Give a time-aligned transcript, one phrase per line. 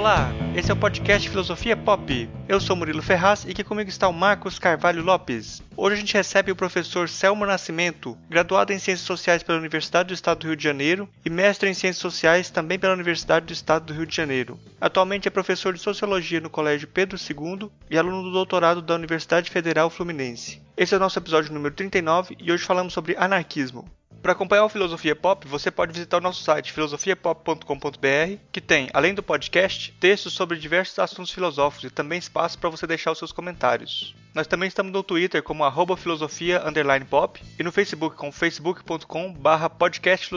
[0.00, 2.26] Olá, esse é o podcast Filosofia Pop.
[2.48, 5.62] Eu sou Murilo Ferraz e aqui comigo está o Marcos Carvalho Lopes.
[5.76, 10.14] Hoje a gente recebe o professor Selmo Nascimento, graduado em Ciências Sociais pela Universidade do
[10.14, 13.84] Estado do Rio de Janeiro e mestre em Ciências Sociais também pela Universidade do Estado
[13.84, 14.58] do Rio de Janeiro.
[14.80, 19.50] Atualmente é professor de Sociologia no Colégio Pedro II e aluno do doutorado da Universidade
[19.50, 20.62] Federal Fluminense.
[20.78, 23.84] Esse é o nosso episódio número 39 e hoje falamos sobre anarquismo.
[24.22, 29.14] Para acompanhar o Filosofia Pop, você pode visitar o nosso site filosofiapop.com.br, que tem, além
[29.14, 33.32] do podcast, textos sobre diversos assuntos filosóficos e também espaço para você deixar os seus
[33.32, 34.14] comentários.
[34.34, 36.62] Nós também estamos no Twitter como arroba filosofia
[37.08, 40.28] pop e no Facebook com facebook.com barra podcast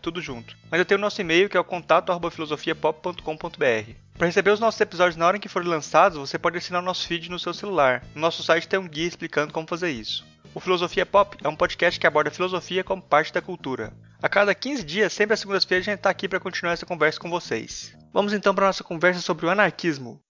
[0.00, 0.56] tudo junto.
[0.72, 3.92] Ainda tem o nosso e-mail que é o contato arroba filosofiapop.com.br.
[4.16, 6.84] Para receber os nossos episódios na hora em que forem lançados, você pode assinar o
[6.84, 8.02] nosso feed no seu celular.
[8.14, 10.24] No nosso site tem um guia explicando como fazer isso.
[10.52, 13.92] O Filosofia Pop é um podcast que aborda filosofia como parte da cultura.
[14.20, 17.20] A cada 15 dias, sempre às segundas-feiras, a gente está aqui para continuar essa conversa
[17.20, 17.96] com vocês.
[18.12, 20.20] Vamos então para nossa conversa sobre o anarquismo.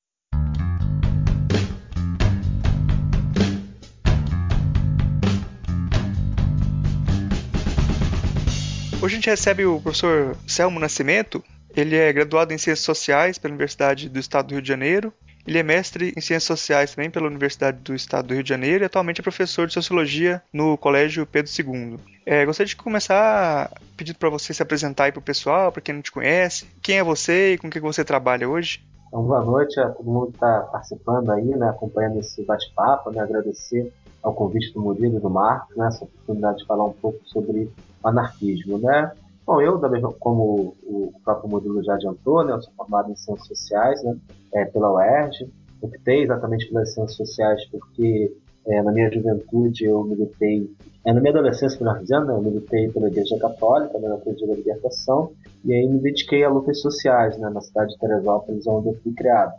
[9.03, 11.43] Hoje a gente recebe o professor Selmo Nascimento.
[11.75, 15.15] Ele é graduado em Ciências Sociais pela Universidade do Estado do Rio de Janeiro
[15.47, 18.85] ele é mestre em Ciências Sociais também pela Universidade do Estado do Rio de Janeiro
[18.85, 21.99] e atualmente é professor de Sociologia no Colégio Pedro II.
[22.27, 26.03] É, gostaria de começar pedindo para você se apresentar para o pessoal, para quem não
[26.03, 26.67] te conhece.
[26.83, 28.85] Quem é você e com que você trabalha hoje?
[29.09, 33.21] Então, boa noite a todo mundo que está participando aí, né, acompanhando esse bate-papo, né,
[33.21, 37.19] agradecer ao convite do Murilo e do Marcos, né, essa oportunidade de falar um pouco
[37.25, 37.69] sobre
[38.03, 39.11] o anarquismo, né.
[39.47, 43.49] Bom, eu, mesma, como o próprio Murilo já adiantou, né, eu sou formado em Ciências
[43.49, 44.17] Sociais, né,
[44.55, 45.51] é, pela UERJ.
[45.83, 50.71] Optei exatamente pelas Ciências Sociais porque é, na minha juventude eu militei,
[51.05, 54.47] é, na minha adolescência, melhor dizendo, né, eu militei pela Igreja Católica, né, na Teologia
[54.47, 55.33] da Libertação,
[55.65, 59.12] e aí me dediquei a lutas sociais, né, na cidade de Teresópolis, onde eu fui
[59.12, 59.53] criado.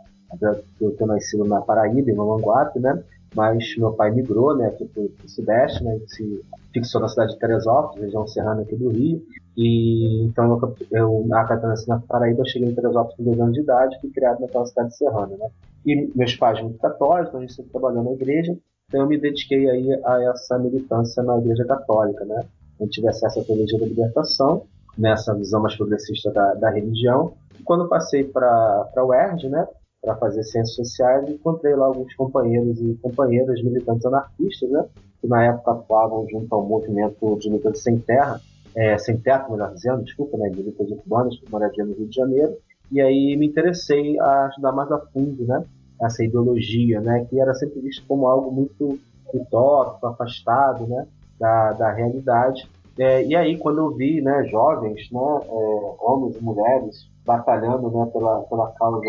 [0.80, 3.02] Eu ter nascido na Paraíba, em Mamanguape, né,
[3.34, 6.42] mas meu pai migrou, né, aqui para o Sudeste, né, se
[6.72, 9.22] fixou na cidade de Teresópolis, região serrana aqui do Rio,
[9.56, 13.60] e então eu, eu na Catanense na Paraíba, cheguei em Teresópolis com dois anos de
[13.60, 15.48] idade, fui criado naquela cidade serrana, né.
[15.84, 18.56] E meus pais muito católicos, a gente sempre trabalhou na igreja,
[18.88, 22.44] então eu me dediquei aí a essa militância na igreja católica, né.
[22.80, 24.64] Eu tive acesso à teologia da libertação,
[24.96, 29.66] nessa visão mais progressista da, da religião, e quando passei para a UERJ, né,
[30.00, 34.84] para fazer ciências sociais encontrei lá alguns companheiros e companheiras militantes anarquistas, né,
[35.20, 38.40] que na época atuavam junto ao movimento de de sem terra,
[38.74, 42.56] é, sem teto, melhor dizendo, desculpa, né, de lutas urbanas, moradia no Rio de Janeiro,
[42.90, 45.64] e aí me interessei a estudar mais a fundo, né,
[46.00, 48.98] essa ideologia, né, que era sempre visto como algo muito
[49.32, 51.06] utópico, afastado, né,
[51.38, 52.68] da, da realidade.
[52.98, 58.06] É, e aí, quando eu vi, né, jovens, né, é, homens e mulheres batalhando, né,
[58.12, 59.00] pela, pela causa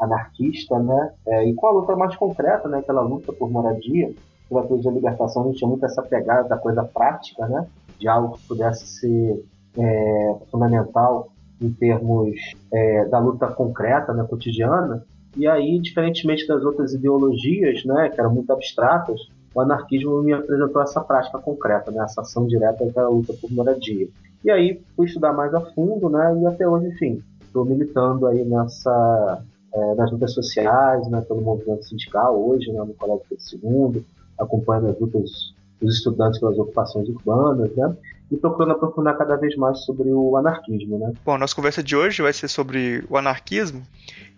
[0.00, 1.12] anarquista, né?
[1.26, 2.78] É, e com a luta mais concreta, né?
[2.78, 4.10] Aquela luta por moradia,
[4.48, 7.66] pela coisa de libertação, a gente tinha muito essa pegada da coisa prática, né?
[8.00, 9.44] De algo que pudesse ser
[9.78, 12.34] é, fundamental em termos
[12.72, 14.24] é, da luta concreta, né?
[14.24, 15.04] Cotidiana.
[15.36, 18.08] E aí, diferentemente das outras ideologias, né?
[18.08, 19.20] Que eram muito abstratas,
[19.54, 22.02] o anarquismo me apresentou essa prática concreta, né?
[22.02, 24.08] Essa ação direta da luta por moradia.
[24.42, 26.40] E aí fui estudar mais a fundo, né?
[26.42, 31.84] E até hoje, enfim, estou militando aí nessa é, nas lutas sociais, né, pelo movimento
[31.84, 34.04] sindical hoje, né, no Colégio Pedro II,
[34.38, 37.96] acompanhando as lutas dos estudantes pelas ocupações urbanas, né,
[38.30, 41.12] e procurando aprofundar cada vez mais sobre o anarquismo, né.
[41.24, 43.82] Bom, a nossa conversa de hoje vai ser sobre o anarquismo,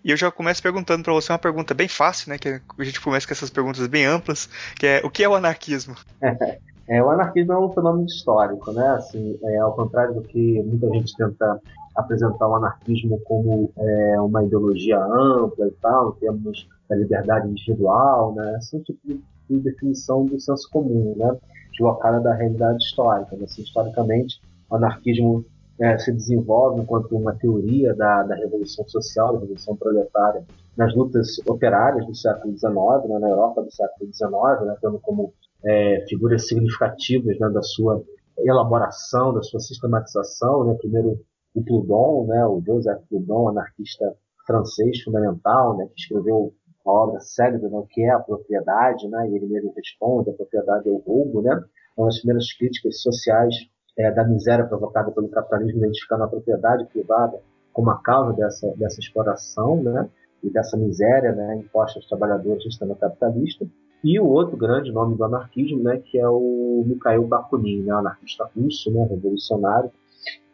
[0.04, 3.00] e eu já começo perguntando para você uma pergunta bem fácil, né, que a gente
[3.00, 4.48] começa com essas perguntas bem amplas,
[4.78, 5.94] que é o que é o anarquismo?
[6.88, 10.88] é, o anarquismo é um fenômeno histórico, né, assim, é, ao contrário do que muita
[10.90, 11.60] gente tenta
[11.94, 18.34] apresentar o anarquismo como é, uma ideologia ampla e tal, em termos da liberdade individual,
[18.34, 18.56] né?
[18.58, 19.20] Esse um tipo de,
[19.58, 21.36] de definição do senso comum, né?
[21.72, 23.36] Deslocada da realidade histórica.
[23.36, 23.44] Né?
[23.44, 24.40] Assim, historicamente,
[24.70, 25.44] o anarquismo
[25.80, 30.44] é, se desenvolve enquanto uma teoria da, da revolução social, da revolução proletária,
[30.76, 33.18] nas lutas operárias do século XIX, né?
[33.18, 34.76] na Europa do século XIX, né?
[34.80, 35.32] tendo como
[35.64, 37.48] é, figuras significativas né?
[37.50, 38.02] da sua
[38.38, 40.74] elaboração, da sua sistematização, né?
[40.74, 41.20] primeiro
[41.54, 44.14] o Proudhon, né, o Joseph Proudhon, anarquista
[44.46, 46.52] francês fundamental, né, que escreveu
[46.84, 50.88] a obra célebre, né, que é a propriedade, né, e ele mesmo responde, a propriedade
[50.88, 51.62] é o roubo, né,
[51.96, 53.54] uma das primeiras críticas sociais
[53.98, 57.40] é, da miséria provocada pelo capitalismo, identificando a propriedade privada
[57.72, 60.08] como a causa dessa, dessa exploração, né,
[60.42, 63.66] e dessa miséria, né, imposta aos trabalhadores do sistema capitalista.
[64.02, 68.50] E o outro grande nome do anarquismo, né, que é o Mikhail Bakunin, né, anarquista
[68.56, 69.90] russo, né, revolucionário,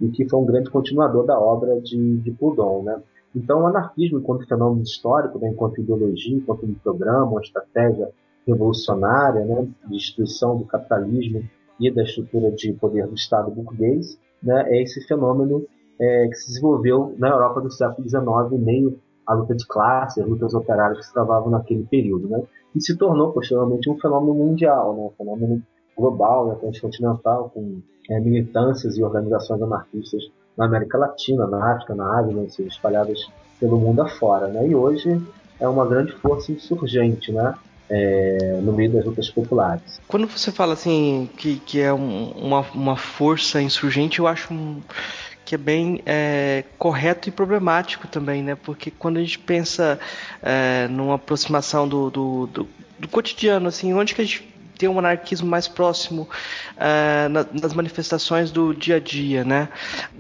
[0.01, 3.03] e que foi um grande continuador da obra de, de Proudhon, né?
[3.39, 8.11] Então, o anarquismo, enquanto fenômeno histórico, né, enquanto ideologia, enquanto um programa, uma estratégia
[8.45, 11.43] revolucionária né, de destruição do capitalismo
[11.79, 15.65] e da estrutura de poder do Estado burguês, né, é esse fenômeno
[16.01, 20.29] é, que se desenvolveu na Europa do século XIX, meio à luta de classe, as
[20.29, 22.29] lutas operárias que se travavam naquele período.
[22.29, 22.43] Né,
[22.75, 25.63] e se tornou, posteriormente, um fenômeno mundial, né, um fenômeno
[25.97, 27.81] global, né, transcontinental, com
[28.11, 30.25] é, militâncias e organizações anarquistas
[30.59, 33.21] na América Latina, na África, na Ásia, né, espalhadas
[33.61, 34.49] pelo mundo afora.
[34.49, 35.23] Né, e hoje
[35.61, 37.55] é uma grande força insurgente, né?
[37.91, 39.99] É, no meio das lutas populares.
[40.07, 44.83] Quando você fala assim que, que é um, uma, uma força insurgente, eu acho um,
[45.43, 48.55] que é bem é, correto e problemático também, né?
[48.55, 49.99] Porque quando a gente pensa
[50.43, 52.69] é, numa aproximação do, do, do,
[52.99, 54.47] do cotidiano, assim, onde que a gente
[54.79, 56.29] ter um anarquismo mais próximo
[56.77, 59.69] uh, na, nas manifestações do dia a dia, né?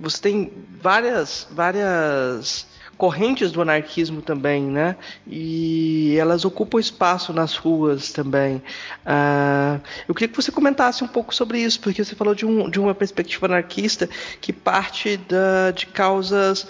[0.00, 0.52] Você tem
[0.82, 2.66] várias, várias
[2.98, 4.96] correntes do anarquismo também, né?
[5.24, 8.56] E elas ocupam espaço nas ruas também.
[9.06, 12.68] Uh, eu queria que você comentasse um pouco sobre isso, porque você falou de, um,
[12.68, 14.08] de uma perspectiva anarquista
[14.40, 16.66] que parte da, de causas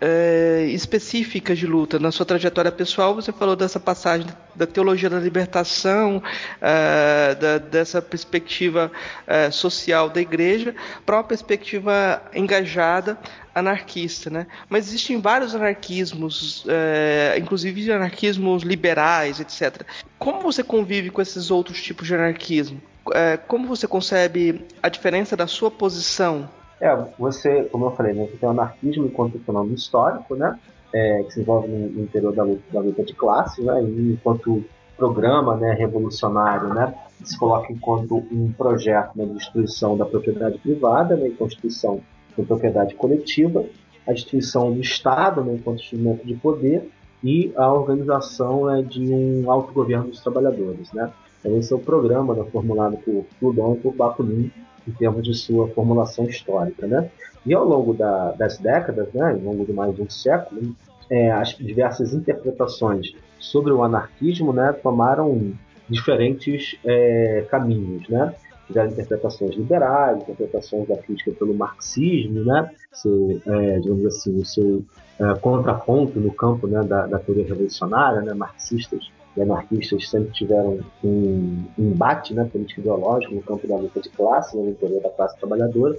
[0.00, 1.98] é, específicas de luta.
[1.98, 6.22] Na sua trajetória pessoal, você falou dessa passagem da teologia da libertação,
[6.60, 8.90] é, da, dessa perspectiva
[9.26, 10.74] é, social da igreja,
[11.04, 13.18] para uma perspectiva engajada
[13.54, 14.46] anarquista, né?
[14.68, 19.82] Mas existem vários anarquismos, é, inclusive anarquismos liberais, etc.
[20.18, 22.80] Como você convive com esses outros tipos de anarquismo?
[23.12, 26.48] É, como você concebe a diferença da sua posição
[26.80, 30.58] é, você, como eu falei, né, você tem o anarquismo enquanto fenômeno histórico, né,
[30.94, 34.64] é, que se envolve no, interior da luta, da luta de classe, né, e enquanto
[34.96, 36.94] programa né, revolucionário, né,
[37.24, 42.00] se coloca enquanto um projeto né, de destruição da propriedade privada né, constituição
[42.36, 43.64] da propriedade coletiva,
[44.06, 46.88] a destruição do Estado né, enquanto instrumento de poder
[47.22, 50.92] e a organização né, de um autogoverno dos trabalhadores.
[50.92, 51.10] Né.
[51.40, 54.50] Então, esse é o programa né, formulado por Proudhon e por Bakunin
[54.86, 56.86] em termos de sua formulação histórica.
[56.86, 57.10] Né?
[57.44, 60.74] E ao longo da, das décadas, né, ao longo de mais de um século,
[61.10, 65.52] é, as diversas interpretações sobre o anarquismo né, tomaram
[65.88, 68.08] diferentes é, caminhos.
[68.08, 68.34] Né?
[68.66, 72.70] Tiveram interpretações liberais, interpretações da crítica pelo marxismo, né?
[72.92, 74.84] seu, é, digamos assim, o seu
[75.18, 80.80] é, contraponto no campo né, da, da teoria revolucionária, né, marxistas e anarquistas sempre tiveram
[81.02, 85.10] um, embate né, político ideológico no campo da luta de classe, né, no interior da
[85.10, 85.98] classe trabalhadora,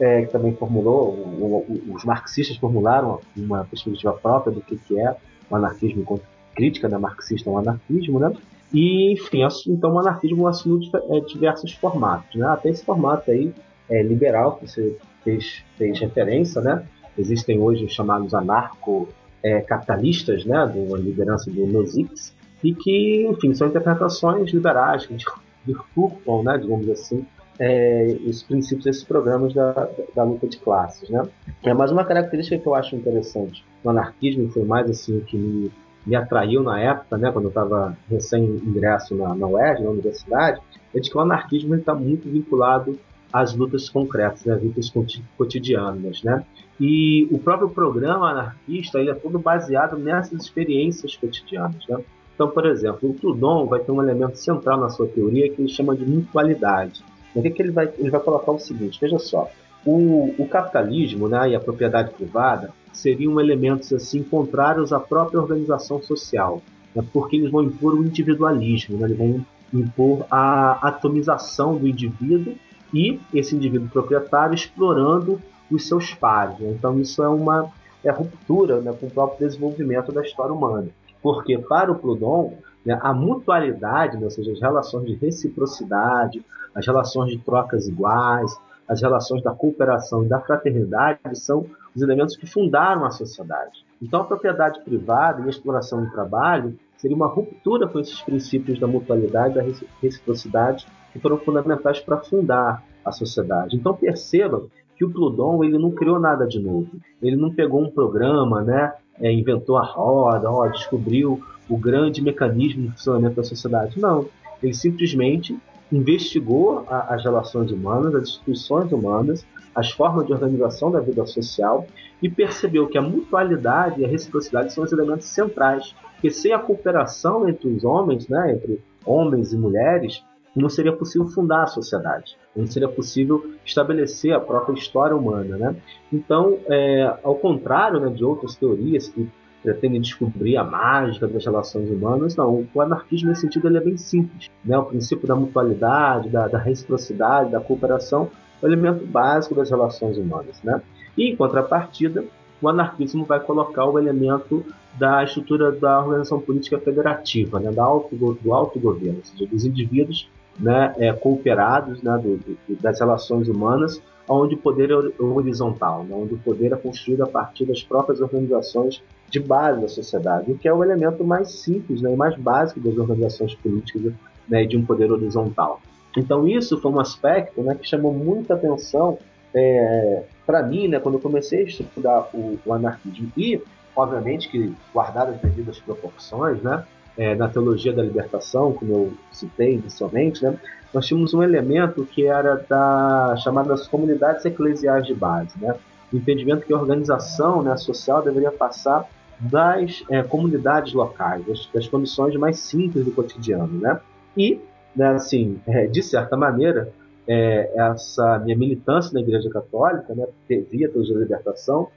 [0.00, 4.98] é, que também formulou, o, o, os marxistas formularam uma perspectiva própria do que, que
[4.98, 5.16] é
[5.50, 6.20] o anarquismo
[6.54, 8.34] crítica né, marxista ao anarquismo, né?
[8.72, 10.80] E, enfim, então o anarquismo assumiu
[11.10, 12.46] é, diversos formatos, né?
[12.46, 13.52] Até esse formato aí
[13.88, 16.82] é, liberal, que você fez, fez referência, né?
[17.18, 20.66] Existem hoje os chamados anarco-capitalistas, é, né?
[20.66, 22.14] Da liderança do Nozick,
[22.62, 25.16] e que, enfim, são interpretações liberais que
[25.64, 27.26] deturpam, né, digamos assim,
[27.58, 31.22] é, os princípios desses programas da, da, luta de classes, né?
[31.62, 35.70] É mais uma característica que eu acho interessante no anarquismo, foi mais assim que me,
[36.06, 40.60] me atraiu na época, né, quando eu estava recém ingresso na, na UERJ, na universidade,
[40.94, 42.98] é de que o anarquismo está muito vinculado
[43.32, 44.92] às lutas concretas, às lutas
[45.38, 46.44] cotidianas, né?
[46.78, 52.02] E o próprio programa anarquista ele é todo baseado nessas experiências cotidianas, né?
[52.34, 55.68] Então, por exemplo, o Proudhon vai ter um elemento central na sua teoria que ele
[55.68, 57.04] chama de mutualidade.
[57.34, 59.48] O que, que ele, vai, ele vai colocar o seguinte: veja só,
[59.84, 66.00] o, o capitalismo né, e a propriedade privada seriam elementos assim contrários à própria organização
[66.02, 66.62] social,
[66.94, 72.54] né, porque eles vão impor o individualismo, né, eles vão impor a atomização do indivíduo
[72.92, 76.58] e esse indivíduo proprietário explorando os seus pares.
[76.58, 76.74] Né?
[76.78, 77.70] Então isso é uma
[78.04, 80.88] é ruptura né, com o próprio desenvolvimento da história humana.
[81.22, 86.86] Porque para o Proudhon, né, a mutualidade, né, ou seja, as relações de reciprocidade, as
[86.86, 92.46] relações de trocas iguais, as relações da cooperação e da fraternidade são os elementos que
[92.46, 93.84] fundaram a sociedade.
[94.00, 98.78] Então, a propriedade privada e a exploração do trabalho seria uma ruptura com esses princípios
[98.78, 99.62] da mutualidade da
[100.00, 103.76] reciprocidade que foram fundamentais para fundar a sociedade.
[103.76, 106.90] Então, percebam que o Proudhon ele não criou nada de novo.
[107.20, 112.82] Ele não pegou um programa, né, é, inventou a roda, ó, descobriu o grande mecanismo
[112.82, 114.00] de funcionamento da sociedade.
[114.00, 114.26] Não.
[114.62, 115.56] Ele simplesmente
[115.90, 121.86] investigou a, as relações humanas, as instituições humanas, as formas de organização da vida social
[122.22, 125.94] e percebeu que a mutualidade e a reciprocidade são os elementos centrais.
[126.14, 130.22] Porque sem a cooperação entre os homens, né, entre homens e mulheres,
[130.54, 135.56] não seria possível fundar a sociedade, não seria possível estabelecer a própria história humana.
[135.56, 135.76] Né?
[136.12, 139.28] Então, é, ao contrário né, de outras teorias que
[139.62, 143.96] pretendem descobrir a mágica das relações humanas, não, o anarquismo nesse sentido ele é bem
[143.96, 144.50] simples.
[144.64, 144.76] Né?
[144.76, 148.28] O princípio da mutualidade, da, da reciprocidade, da cooperação
[148.60, 150.60] é o elemento básico das relações humanas.
[150.62, 150.82] Né?
[151.16, 152.24] E, em contrapartida,
[152.60, 154.64] o anarquismo vai colocar o elemento
[154.98, 160.28] da estrutura da organização política federativa, né, da auto, do autogoverno, ou seja, dos indivíduos
[160.58, 166.14] né, é, cooperados né, do, do, das relações humanas, onde o poder é horizontal, né,
[166.14, 170.58] onde o poder é construído a partir das próprias organizações de base da sociedade, o
[170.58, 174.12] que é o elemento mais simples né, e mais básico das organizações políticas
[174.48, 175.80] né, de um poder horizontal.
[176.16, 179.18] Então isso foi um aspecto né, que chamou muita atenção
[179.54, 183.60] é, para mim, né, quando eu comecei a estudar o, o anarquismo e
[183.94, 186.84] obviamente que guardadas as devidas proporções, né?
[187.16, 190.56] É, na teologia da libertação, como eu citei inicialmente, né?
[190.94, 195.74] Nós tínhamos um elemento que era da chamadas comunidades eclesiais de base, né?
[196.12, 199.08] O entendimento que a organização né, social deveria passar
[199.40, 203.98] das é, comunidades locais, das, das, condições mais simples do cotidiano, né?
[204.36, 204.60] E,
[204.94, 206.92] né, assim, é, de certa maneira,
[207.26, 210.26] é, essa minha militância na Igreja Católica, né,
[210.70, 211.88] via a teologia da libertação,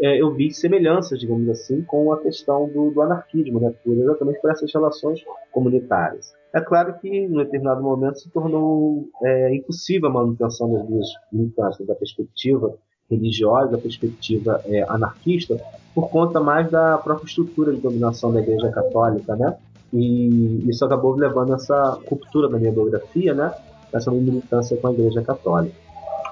[0.00, 4.50] é, eu vi semelhanças, digamos assim, com a questão do, do anarquismo, né, exatamente por
[4.50, 5.20] essas relações
[5.52, 6.34] comunitárias.
[6.54, 11.86] É claro que, em determinado momento, se tornou é, impossível a manutenção das duas militâncias,
[11.86, 12.74] da perspectiva
[13.10, 15.60] religiosa, da perspectiva é, anarquista,
[15.94, 19.56] por conta mais da própria estrutura de dominação da Igreja Católica, né?
[19.92, 23.54] E isso acabou levando essa ruptura da minha biografia, né?
[23.92, 25.74] Essa militância com a Igreja Católica.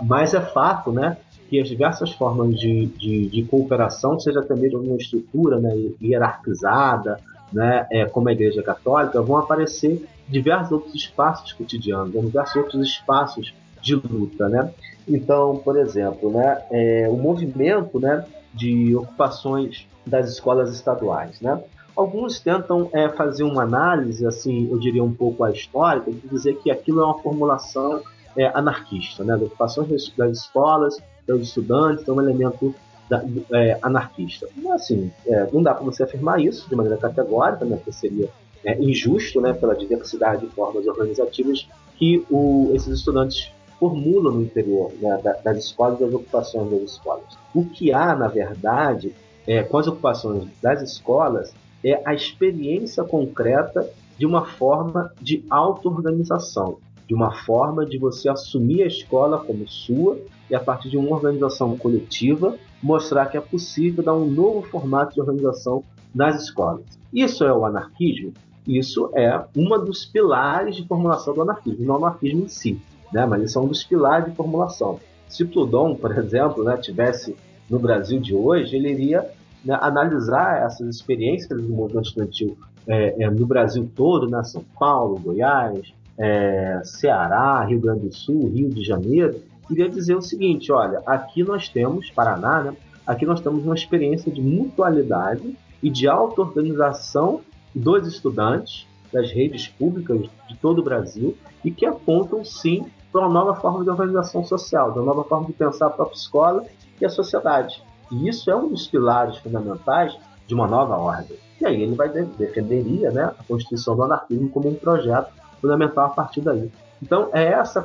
[0.03, 1.17] Mas é fato, né?
[1.49, 5.71] Que as diversas formas de, de, de cooperação, seja até mesmo uma estrutura né,
[6.03, 7.19] hierarquizada,
[7.53, 12.89] né, é, como a Igreja Católica, vão aparecer diversos outros espaços cotidianos, né, diversos outros
[12.89, 14.49] espaços de luta.
[14.49, 14.73] Né?
[15.07, 21.41] Então, por exemplo, né, é, o movimento né, de ocupações das escolas estaduais.
[21.41, 21.63] Né?
[21.95, 26.57] Alguns tentam é, fazer uma análise, assim, eu diria um pouco a histórica, de dizer
[26.57, 28.03] que aquilo é uma formulação
[28.37, 32.75] é, anarquista, né, das ocupações das, escolas dos estudantes, é um elemento
[33.09, 33.23] da,
[33.53, 34.49] é, anarquista.
[34.73, 38.29] Assim, é, não dá para você afirmar isso de maneira categórica, né, porque seria
[38.65, 44.93] é, injusto né, pela diversidade de formas organizativas que o, esses estudantes formulam no interior
[45.01, 47.39] né, das escolas e das ocupações das escolas.
[47.55, 49.15] O que há, na verdade,
[49.47, 56.79] é, com as ocupações das escolas é a experiência concreta de uma forma de auto-organização,
[57.07, 60.19] de uma forma de você assumir a escola como sua
[60.49, 65.15] e a partir de uma organização coletiva mostrar que é possível dar um novo formato
[65.15, 65.83] de organização
[66.15, 66.85] nas escolas.
[67.13, 68.33] Isso é o anarquismo?
[68.67, 72.81] Isso é uma dos pilares de formulação do anarquismo, não o anarquismo em si,
[73.13, 73.27] né?
[73.27, 74.99] mas isso é um dos pilares de formulação.
[75.29, 77.37] Se Proudhon, por exemplo, né, tivesse
[77.69, 79.31] no Brasil de hoje, ele iria
[79.65, 82.57] né, analisar essas experiências do movimento estudantil
[82.87, 88.49] é, é, no Brasil todo, né, São Paulo, Goiás, é, Ceará, Rio Grande do Sul,
[88.49, 92.77] Rio de Janeiro, queria dizer o seguinte: olha, aqui nós temos, Paraná, né?
[93.07, 97.43] Aqui nós temos uma experiência de mutualidade e de auto-organização
[97.75, 103.31] dos estudantes das redes públicas de todo o Brasil e que apontam sim para uma
[103.31, 106.65] nova forma de organização social, uma nova forma de pensar a própria escola
[107.01, 107.83] e a sociedade.
[108.11, 110.17] E isso é um dos pilares fundamentais
[110.47, 111.37] de uma nova ordem.
[111.61, 115.33] E aí ele vai defenderia né, a constituição do anarquismo como um projeto
[115.65, 116.71] fundamental a partir daí.
[117.03, 117.81] Então, é essa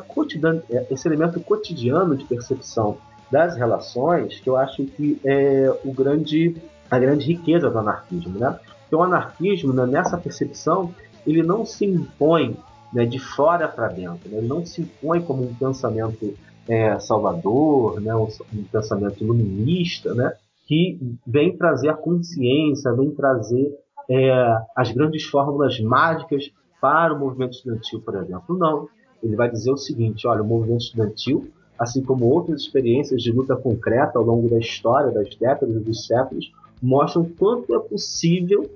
[0.70, 2.98] é esse elemento cotidiano de percepção
[3.32, 6.58] das relações que eu acho que é o grande,
[6.92, 8.38] a grande riqueza do anarquismo.
[8.38, 8.60] Né?
[8.92, 10.94] O anarquismo, né, nessa percepção,
[11.26, 12.58] ele não se impõe
[12.92, 14.40] né, de fora para dentro, né?
[14.40, 16.34] ele não se impõe como um pensamento
[16.68, 20.34] é, salvador, né, um, um pensamento iluminista, né,
[20.68, 23.74] que vem trazer a consciência, vem trazer
[24.10, 28.58] é, as grandes fórmulas mágicas para o movimento estudantil, por exemplo.
[28.58, 28.88] Não
[29.24, 33.56] ele vai dizer o seguinte: olha, o movimento estudantil, assim como outras experiências de luta
[33.56, 38.70] concreta ao longo da história, das décadas e dos séculos, mostram quanto é possível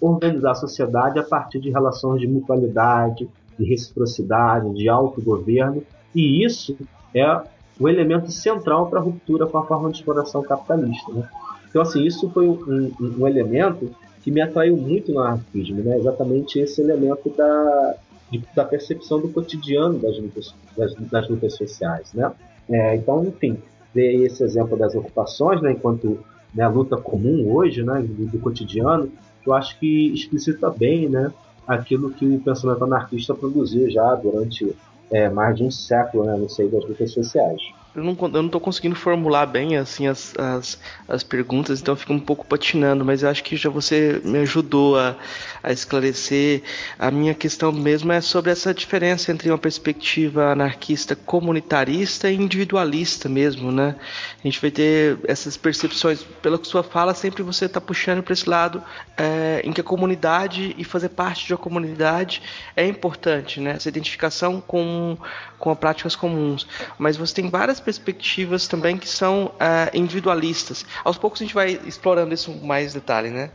[0.00, 5.82] organizar a sociedade a partir de relações de mutualidade, de reciprocidade, de autogoverno,
[6.14, 6.76] e isso
[7.14, 7.42] é
[7.78, 11.12] o elemento central para a ruptura com a forma de exploração capitalista.
[11.12, 11.28] Né?
[11.68, 13.90] Então, assim, isso foi um, um, um, elemento
[14.22, 15.98] que me atraiu muito no anarquismo, né?
[15.98, 17.94] exatamente esse elemento da,
[18.30, 22.30] de, da percepção do cotidiano das lutas, das, das lutas sociais, né?
[22.68, 23.58] É, então, enfim,
[23.94, 26.20] ver esse exemplo das ocupações, né, enquanto
[26.54, 29.10] né, luta comum hoje, né, do, do, cotidiano,
[29.44, 31.32] eu acho que explicita bem, né,
[31.66, 34.76] aquilo que o pensamento anarquista produziu já durante
[35.10, 37.60] é, mais de um século né, no seio das lutas sociais
[37.94, 40.78] eu não, eu não tô conseguindo formular bem assim as, as,
[41.08, 44.96] as perguntas, então fica um pouco patinando, mas eu acho que já você me ajudou
[44.96, 45.16] a,
[45.62, 46.62] a esclarecer.
[46.98, 53.28] A minha questão mesmo é sobre essa diferença entre uma perspectiva anarquista comunitarista e individualista
[53.28, 53.96] mesmo, né?
[54.38, 58.48] A gente vai ter essas percepções, pela sua fala, sempre você está puxando para esse
[58.48, 58.82] lado
[59.16, 62.40] é, em que a comunidade e fazer parte de uma comunidade
[62.76, 63.72] é importante, né?
[63.72, 65.18] Essa identificação com,
[65.58, 66.66] com práticas comuns.
[66.96, 70.84] Mas você tem várias perspectivas também que são uh, individualistas.
[71.04, 73.50] Aos poucos a gente vai explorando isso mais detalhe, né?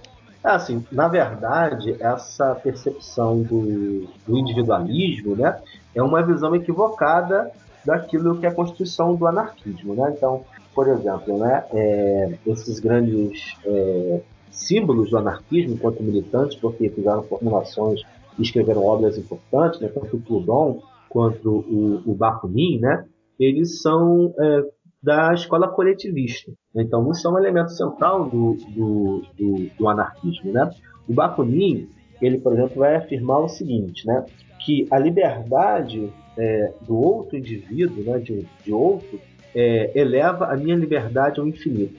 [0.45, 5.59] É assim, na verdade, essa percepção do, do, individualismo né,
[5.95, 7.49] é uma visão equivocada
[7.83, 9.95] daquilo que é a constituição do anarquismo.
[9.95, 10.13] Né?
[10.15, 17.23] Então, por exemplo, né, é, esses grandes é, símbolos do anarquismo enquanto militantes, porque fizeram
[17.23, 18.01] formulações
[18.37, 20.79] e escreveram obras importantes, né, tanto o Proudhon
[21.09, 23.03] quanto o, o Bakunin, né,
[23.39, 24.63] eles são é,
[25.01, 26.51] da escola coletivista.
[26.75, 30.51] Então, isso é um elemento central do, do, do, do anarquismo.
[30.51, 30.69] Né?
[31.07, 31.87] O Bakunin,
[32.21, 34.25] ele, por exemplo, vai afirmar o seguinte, né?
[34.65, 39.19] que a liberdade é, do outro indivíduo, né, de, de outro,
[39.53, 41.95] é, eleva a minha liberdade ao infinito.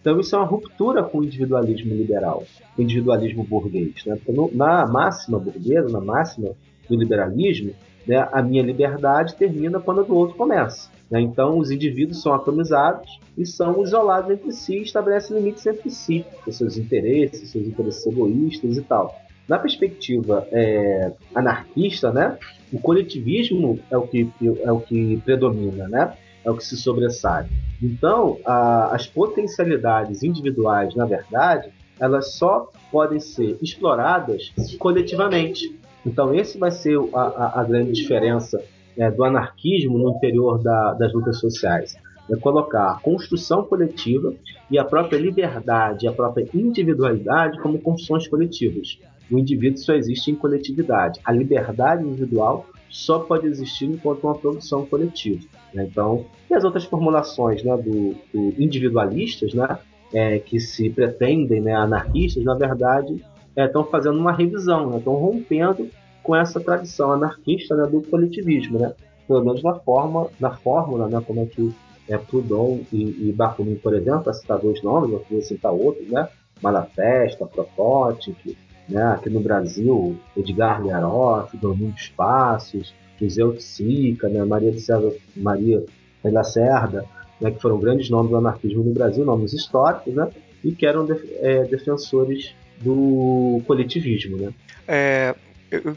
[0.00, 2.44] Então isso é uma ruptura com o individualismo liberal,
[2.76, 4.04] o individualismo burguês.
[4.06, 4.18] Né?
[4.28, 6.50] No, na máxima burguesa, na máxima
[6.88, 7.72] do liberalismo,
[8.06, 10.90] né, a minha liberdade termina quando a do outro começa.
[11.10, 11.20] Né?
[11.20, 16.52] Então, os indivíduos são atomizados e são isolados entre si estabelecem limites entre si, com
[16.52, 19.14] seus interesses, seus interesses egoístas e tal.
[19.48, 22.38] Na perspectiva é, anarquista, né,
[22.72, 24.30] o coletivismo é o que,
[24.62, 27.46] é o que predomina, né, é o que se sobressai.
[27.82, 35.78] Então, a, as potencialidades individuais, na verdade, elas só podem ser exploradas coletivamente.
[36.06, 38.62] Então, esse vai ser a, a, a grande diferença
[38.96, 41.96] é, do anarquismo no interior da, das lutas sociais.
[42.30, 44.32] É colocar a construção coletiva
[44.70, 48.98] e a própria liberdade, a própria individualidade como construções coletivas.
[49.30, 51.20] O indivíduo só existe em coletividade.
[51.24, 55.44] A liberdade individual só pode existir enquanto uma produção coletiva.
[55.72, 55.88] Né?
[55.90, 59.78] Então, e as outras formulações né, do, do individualistas, né,
[60.12, 63.22] é, que se pretendem né, anarquistas, na verdade,
[63.56, 65.20] estão é, fazendo uma revisão, estão né?
[65.20, 65.88] rompendo
[66.22, 68.94] com essa tradição anarquista né, do coletivismo, né?
[69.26, 71.74] pelo menos na forma, na fórmula, né, como é que
[72.08, 76.08] é, Proudhon e, e Bakunin, por exemplo, para citar dois nomes, eu vou citar outros,
[76.08, 76.28] né?
[76.62, 78.56] Malafesta, Kropotkin,
[78.88, 79.02] né?
[79.04, 84.44] aqui no Brasil, Edgar Liaroff, Domingos Passos, José Otsica, né?
[84.44, 85.84] Maria de César, Maria
[86.22, 87.04] da Lacerda,
[87.40, 87.50] né?
[87.50, 90.28] que foram grandes nomes do anarquismo no Brasil, nomes históricos, né?
[90.62, 91.06] e que eram
[91.40, 94.36] é, defensores do coletivismo.
[94.36, 94.54] Né?
[94.86, 95.34] É,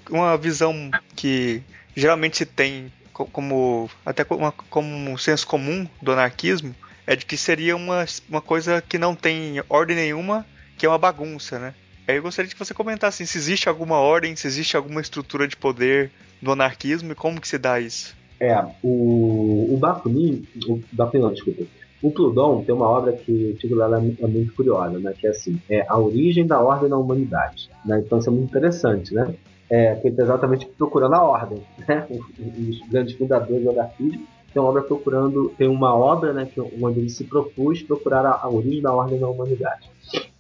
[0.10, 1.62] uma visão que
[1.96, 6.76] geralmente se tem como até como, como um senso comum do anarquismo
[7.08, 10.46] é de que seria uma, uma coisa que não tem ordem nenhuma,
[10.78, 11.74] que é uma bagunça, né?
[12.08, 15.58] Aí eu gostaria que você comentasse se existe alguma ordem, se existe alguma estrutura de
[15.58, 16.12] poder
[16.42, 18.16] do anarquismo e como que se dá isso.
[18.40, 21.64] É, o, o Bakunin, o Bakunin desculpa,
[22.02, 25.14] o Proudhon tem uma obra que o título dela é muito curiosa, né?
[25.18, 27.70] Que é assim, é a origem da ordem na humanidade.
[27.86, 28.02] Né?
[28.06, 29.34] Então isso é muito interessante, né?
[29.70, 31.62] é, que ele está exatamente procurando a ordem.
[31.88, 32.06] Né?
[32.10, 37.00] Os, grandes fundadores do anarquismo tem uma obra procurando, tem uma obra né, que, onde
[37.00, 39.90] ele se propôs procurar a, a origem da ordem na humanidade.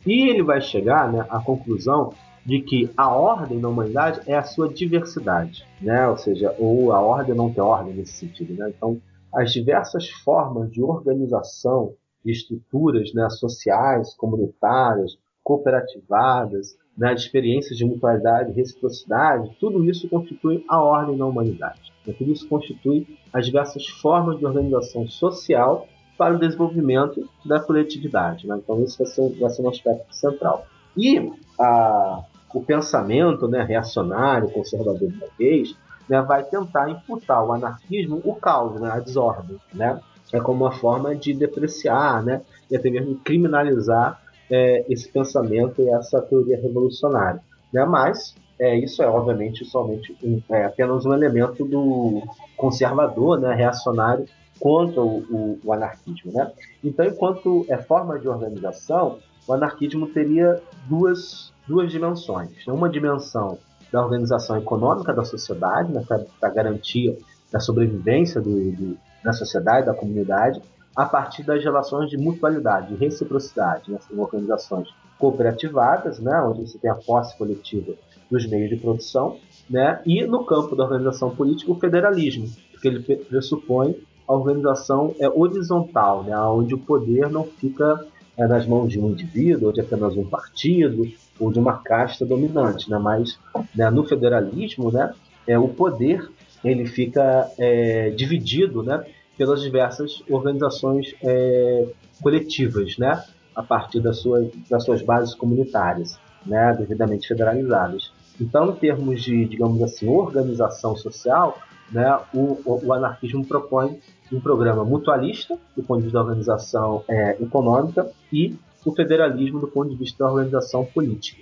[0.05, 2.13] E ele vai chegar né, à conclusão
[2.45, 6.07] de que a ordem na humanidade é a sua diversidade, né?
[6.07, 8.53] ou seja, ou a ordem não tem ordem nesse sentido.
[8.53, 8.71] Né?
[8.75, 8.97] Então,
[9.37, 11.93] as diversas formas de organização
[12.25, 20.81] de estruturas né, sociais, comunitárias, cooperativadas, né, experiências de mutualidade, reciprocidade, tudo isso constitui a
[20.81, 21.93] ordem na humanidade.
[22.05, 22.15] Né?
[22.17, 28.47] Tudo isso constitui as diversas formas de organização social para o desenvolvimento da coletividade.
[28.47, 28.57] Né?
[28.57, 30.65] Então, isso vai ser, vai ser um aspecto central.
[30.97, 32.23] E a,
[32.55, 35.77] o pensamento né, reacionário, conservador burguês,
[36.09, 39.57] né, vai tentar imputar ao anarquismo o caos, né, a desordem.
[39.73, 39.99] Né?
[40.33, 45.89] É como uma forma de depreciar né, e até mesmo criminalizar é, esse pensamento e
[45.89, 47.41] essa teoria revolucionária.
[47.73, 47.85] Né?
[47.85, 50.17] Mas é, isso é obviamente somente
[50.49, 52.23] é, apenas um elemento do
[52.55, 54.25] conservador, né, reacionário
[54.59, 56.31] contra o, o, o, anarquismo.
[56.31, 56.51] Né?
[56.83, 62.65] Então, enquanto é forma de organização, o anarquismo teria duas, duas dimensões.
[62.67, 63.59] Uma dimensão
[63.91, 67.17] da organização econômica da sociedade, né, para garantia
[67.51, 70.61] da sobrevivência do, do, da sociedade, da comunidade,
[70.95, 73.91] a partir das relações de mutualidade, de reciprocidade.
[73.91, 73.99] Né?
[74.15, 76.41] Organizações cooperativadas, né?
[76.41, 77.93] onde você tem a posse coletiva
[78.29, 79.37] dos meios de produção,
[79.69, 80.01] né?
[80.05, 83.95] e no campo da organização política, o federalismo, porque ele pressupõe
[84.27, 86.37] a organização é horizontal, né?
[86.37, 90.25] onde o poder não fica é, nas mãos de um indivíduo, ou de apenas um
[90.25, 91.03] partido,
[91.39, 92.97] ou de uma casta dominante, né?
[92.97, 93.39] mas
[93.75, 95.13] né, no federalismo né,
[95.47, 96.29] é, o poder
[96.63, 99.05] ele fica é, dividido né,
[99.37, 101.87] pelas diversas organizações é,
[102.21, 103.23] coletivas, né,
[103.55, 108.11] a partir das suas, das suas bases comunitárias, né, devidamente federalizadas.
[108.39, 111.59] Então, em termos de, digamos assim, organização social,
[111.91, 113.99] né, o, o, anarquismo propõe
[114.31, 118.55] um programa mutualista, do ponto de vista da organização é, econômica, e
[118.87, 121.41] o federalismo, do ponto de vista da organização política.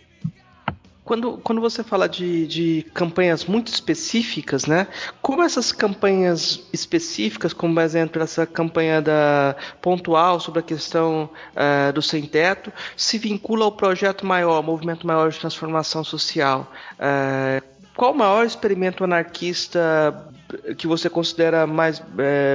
[1.04, 4.88] Quando, quando você fala de, de campanhas muito específicas, né?
[5.22, 11.94] Como essas campanhas específicas, como por exemplo essa campanha da pontual sobre a questão uh,
[11.94, 16.72] do sem teto, se vincula ao projeto maior, movimento maior de transformação social?
[16.94, 17.64] Uh,
[17.96, 20.28] qual o maior experimento anarquista
[20.76, 22.04] que você considera mais uh,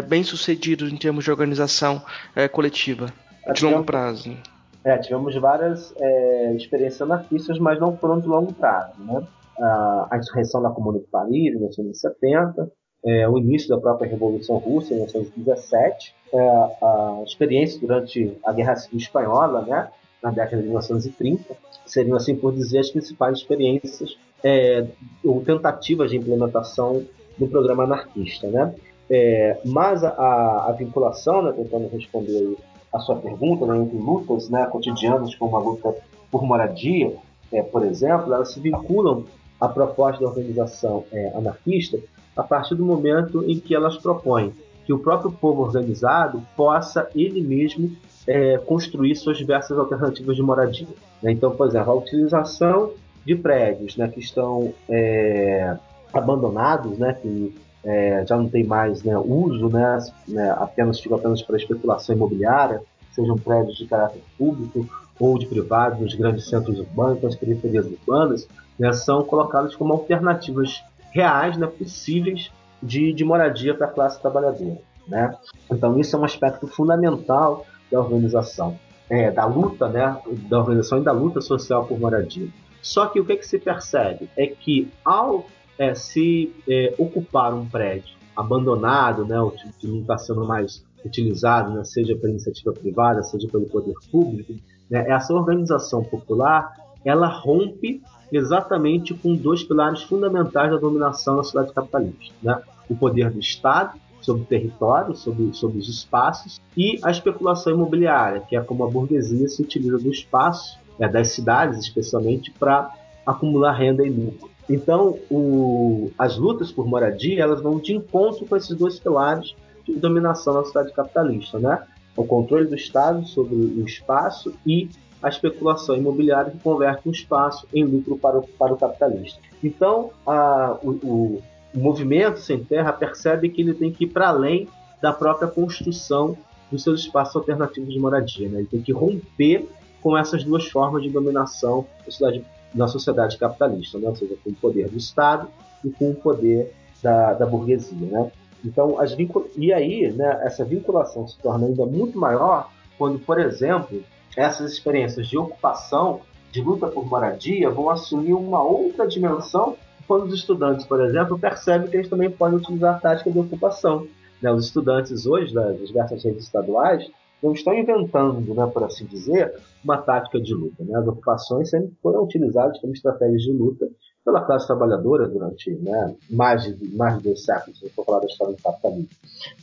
[0.09, 2.03] bem sucedido em termos de organização
[2.50, 3.14] coletiva
[3.55, 4.37] de longo prazo?
[4.85, 9.03] É, tivemos várias é, experiências anarquistas, mas não foram de longo prazo.
[9.03, 9.27] Né?
[9.59, 12.71] A, insurreição da Comuna de Paris, em 1970,
[13.05, 18.77] é, o início da própria Revolução Russa, em 1917, é, a experiência durante a Guerra
[18.77, 19.88] Civil Espanhola, né,
[20.23, 24.87] na década de 1930, seriam, assim por dizer, as principais experiências é,
[25.25, 27.05] ou tentativas de implementação
[27.37, 28.49] do programa anarquista.
[28.49, 28.75] Né?
[29.11, 32.57] É, mas a, a vinculação, né, tentando responder
[32.92, 35.94] a sua pergunta, né, entre lutas né, cotidianas, como a luta
[36.31, 37.16] por moradia,
[37.53, 39.24] é, por exemplo, elas se vinculam
[39.61, 41.98] à proposta da organização é, anarquista
[42.37, 44.53] a partir do momento em que elas propõem
[44.85, 47.94] que o próprio povo organizado possa ele mesmo
[48.26, 50.88] é, construir suas diversas alternativas de moradia.
[51.22, 51.33] Né?
[51.33, 52.92] Então, por exemplo, a utilização
[53.24, 55.76] de prédios né, que estão é,
[56.12, 61.43] abandonados, né, que é, já não tem mais né, uso, né, né, apenas ficam apenas
[61.43, 64.87] para especulação imobiliária, sejam prédios de caráter público
[65.19, 70.83] ou de privado nos grandes centros urbanos, nas periferias urbanas, né, são colocados como alternativas
[71.11, 72.51] reais, né, possíveis
[72.83, 74.79] de, de moradia para a classe trabalhadora.
[75.07, 75.35] Né?
[75.71, 80.16] Então isso é um aspecto fundamental da organização, é, da luta, né,
[80.49, 82.49] da organização e da luta social por moradia.
[82.81, 85.47] Só que o que, é que se percebe é que ao
[85.81, 89.37] é, se é, ocupar um prédio abandonado, né,
[89.81, 94.53] que não está sendo mais utilizado, né, seja pela iniciativa privada, seja pelo poder público,
[94.90, 96.71] né, essa organização popular
[97.03, 102.61] ela rompe exatamente com dois pilares fundamentais da dominação da sociedade capitalista, né?
[102.90, 108.40] o poder do Estado sobre o território, sobre, sobre os espaços, e a especulação imobiliária,
[108.40, 112.93] que é como a burguesia se utiliza do espaço, é, das cidades especialmente, para
[113.25, 114.51] acumular renda e lucro.
[114.70, 119.96] Então, o, as lutas por moradia elas vão de encontro com esses dois pilares de
[119.96, 121.83] dominação na sociedade capitalista, né?
[122.16, 124.88] O controle do Estado sobre o espaço e
[125.20, 129.40] a especulação imobiliária que converte um espaço em lucro para o, para o capitalista.
[129.62, 131.42] Então, a, o, o,
[131.74, 134.68] o movimento sem terra percebe que ele tem que ir para além
[135.02, 136.37] da própria construção
[136.70, 138.48] dos seus espaços alternativos de moradia.
[138.48, 138.61] Né?
[138.61, 139.68] Ele tem que romper
[140.00, 144.09] com essas duas formas de dominação da sociedade na sociedade capitalista, né?
[144.09, 145.48] ou seja, com o poder do Estado
[145.85, 148.06] e com o poder da, da burguesia.
[148.06, 148.30] Né?
[148.64, 149.48] Então, as vincul...
[149.56, 154.02] e aí, né, essa vinculação se torna ainda muito maior quando, por exemplo,
[154.37, 156.20] essas experiências de ocupação,
[156.52, 161.88] de luta por moradia, vão assumir uma outra dimensão quando os estudantes, por exemplo, percebem
[161.88, 164.06] que eles também podem utilizar a tática de ocupação.
[164.42, 164.52] Né?
[164.52, 167.09] Os estudantes hoje das diversas redes estaduais
[167.42, 170.85] não estão inventando, né, por assim dizer, uma tática de luta.
[170.85, 170.96] Né?
[170.98, 173.88] As ocupações sempre foram utilizadas como estratégias de luta
[174.24, 178.26] pela classe trabalhadora durante né, mais, de, mais de dois séculos, se for falar da
[178.26, 179.09] história do capitalismo.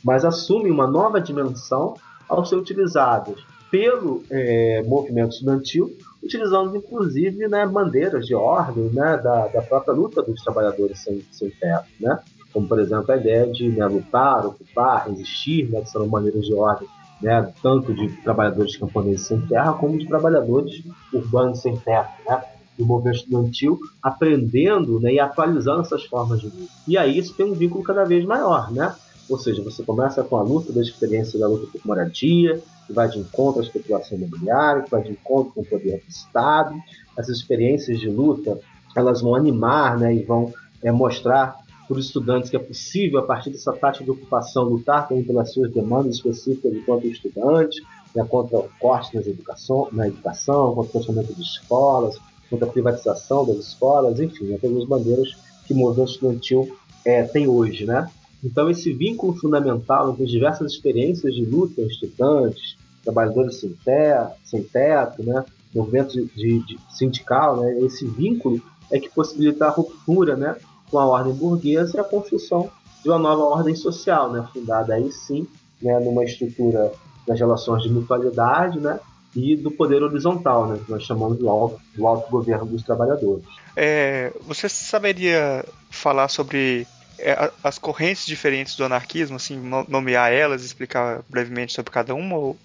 [0.04, 1.94] Mas assumem uma nova dimensão
[2.28, 3.36] ao ser utilizadas
[3.70, 5.90] pelo é, movimento estudantil,
[6.22, 11.52] utilizando inclusive né, bandeiras de ordem né, da, da própria luta dos trabalhadores sem, sem.
[12.00, 12.18] Né?
[12.52, 16.54] Como, por exemplo, a ideia de né, lutar, ocupar, resistir, né, que são maneiras de
[16.54, 16.88] ordem
[17.20, 22.42] né, tanto de trabalhadores camponeses sem terra como de trabalhadores urbanos sem terra, né,
[22.78, 26.72] do movimento estudantil, aprendendo né, e atualizando essas formas de luta.
[26.86, 28.94] E aí isso tem um vínculo cada vez maior, né?
[29.28, 33.08] Ou seja, você começa com a luta da experiência da luta por moradia, que vai
[33.08, 36.74] de encontro à especulação imobiliária, que vai de encontro com o poder do Estado.
[37.16, 38.58] Essas experiências de luta,
[38.96, 40.50] elas vão animar né, e vão
[40.82, 41.58] é, mostrar
[41.94, 45.72] os estudantes que é possível, a partir dessa tática de ocupação, lutar também pelas suas
[45.72, 47.82] demandas específicas enquanto estudante,
[48.14, 52.18] né, contra o corte nas educação, na educação, contra o fechamento de escolas,
[52.50, 57.22] contra a privatização das escolas, enfim, é todas as bandeiras que o movimento estudantil é,
[57.22, 58.10] tem hoje, né?
[58.42, 64.62] Então esse vínculo fundamental entre as diversas experiências de luta, estudantes, trabalhadores sem teto, sem
[64.62, 65.44] teto né?
[65.74, 67.80] movimento de, de, de sindical, né?
[67.80, 70.56] esse vínculo é que possibilita a ruptura né?
[70.90, 72.70] Com a ordem burguesa e a construção
[73.02, 74.46] de uma nova ordem social, né?
[74.52, 75.46] fundada aí sim
[75.80, 75.98] né?
[76.00, 76.92] numa estrutura
[77.26, 78.98] das relações de mutualidade né?
[79.34, 80.80] e do poder horizontal, né?
[80.84, 83.44] que nós chamamos do alto, do alto governo dos trabalhadores.
[83.76, 86.86] É, você saberia falar sobre
[87.18, 92.36] é, as correntes diferentes do anarquismo, assim, nomear elas, explicar brevemente sobre cada uma?
[92.36, 92.56] Ou...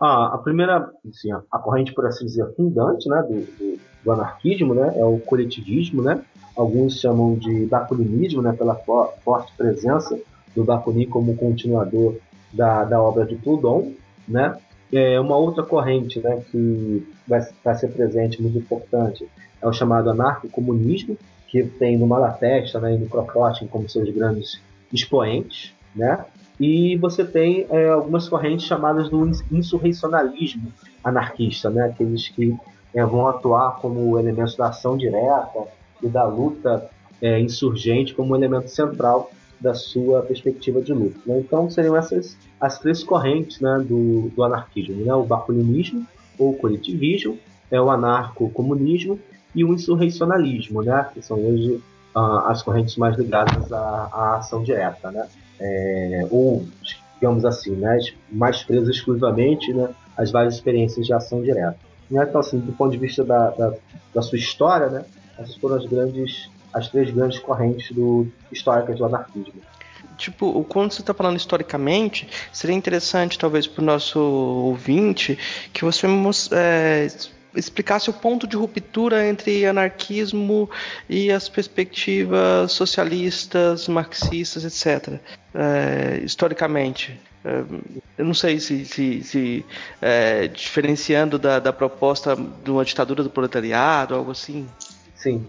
[0.00, 4.74] Ah, a primeira, assim, a corrente, por assim dizer, fundante né, do, do, do anarquismo
[4.74, 6.22] né, é o coletivismo, né?
[6.56, 10.18] Alguns chamam de bakulinismo, né, pela forte presença
[10.54, 12.16] do Bakunin como continuador
[12.52, 13.92] da, da obra de Proudhon,
[14.28, 14.56] né?
[14.92, 19.26] É uma outra corrente, né, que vai, vai ser presente muito importante
[19.64, 21.16] é o chamado anarco-comunismo,
[21.48, 24.60] que tem no Malatesta né, e no Kropotkin como seus grandes
[24.92, 26.24] expoentes, né?
[26.60, 30.70] E você tem é, algumas correntes chamadas do insurrecionalismo
[31.02, 31.86] anarquista, né?
[31.86, 32.54] Aqueles que
[32.94, 35.66] é, vão atuar como elementos da ação direta
[36.04, 36.88] e da luta
[37.20, 41.18] é, insurgente como elemento central da sua perspectiva de luta.
[41.26, 41.40] Né?
[41.40, 45.14] Então seriam essas as três correntes né, do, do anarquismo, né?
[45.14, 46.06] o bakulinismo
[46.38, 47.38] ou coletivismo,
[47.70, 49.18] é o anarco-comunismo
[49.54, 51.08] e o insurrecionalismo, né?
[51.14, 51.80] que são hoje
[52.14, 55.26] uh, as correntes mais ligadas à, à ação direta, né?
[55.60, 56.66] É, ou,
[57.14, 57.98] digamos assim, né?
[58.30, 59.88] mais presas exclusivamente né?
[60.16, 61.78] às várias experiências de ação direta.
[62.10, 63.72] Então, assim, do ponto de vista da, da,
[64.14, 65.04] da sua história, né?
[65.38, 69.62] Essas foram as grandes, as três grandes correntes do, históricas do anarquismo
[70.16, 75.38] tipo, quando você está falando historicamente, seria interessante, talvez, para o nosso ouvinte,
[75.72, 76.06] que você
[76.52, 77.08] é,
[77.54, 80.68] explicasse o ponto de ruptura entre anarquismo
[81.08, 85.20] e as perspectivas socialistas, marxistas, etc.
[85.54, 87.18] É, historicamente.
[87.44, 87.62] É,
[88.18, 89.66] eu não sei se, se, se
[90.00, 94.66] é, diferenciando da, da, proposta de uma ditadura do proletariado, algo assim.
[95.24, 95.46] Sim.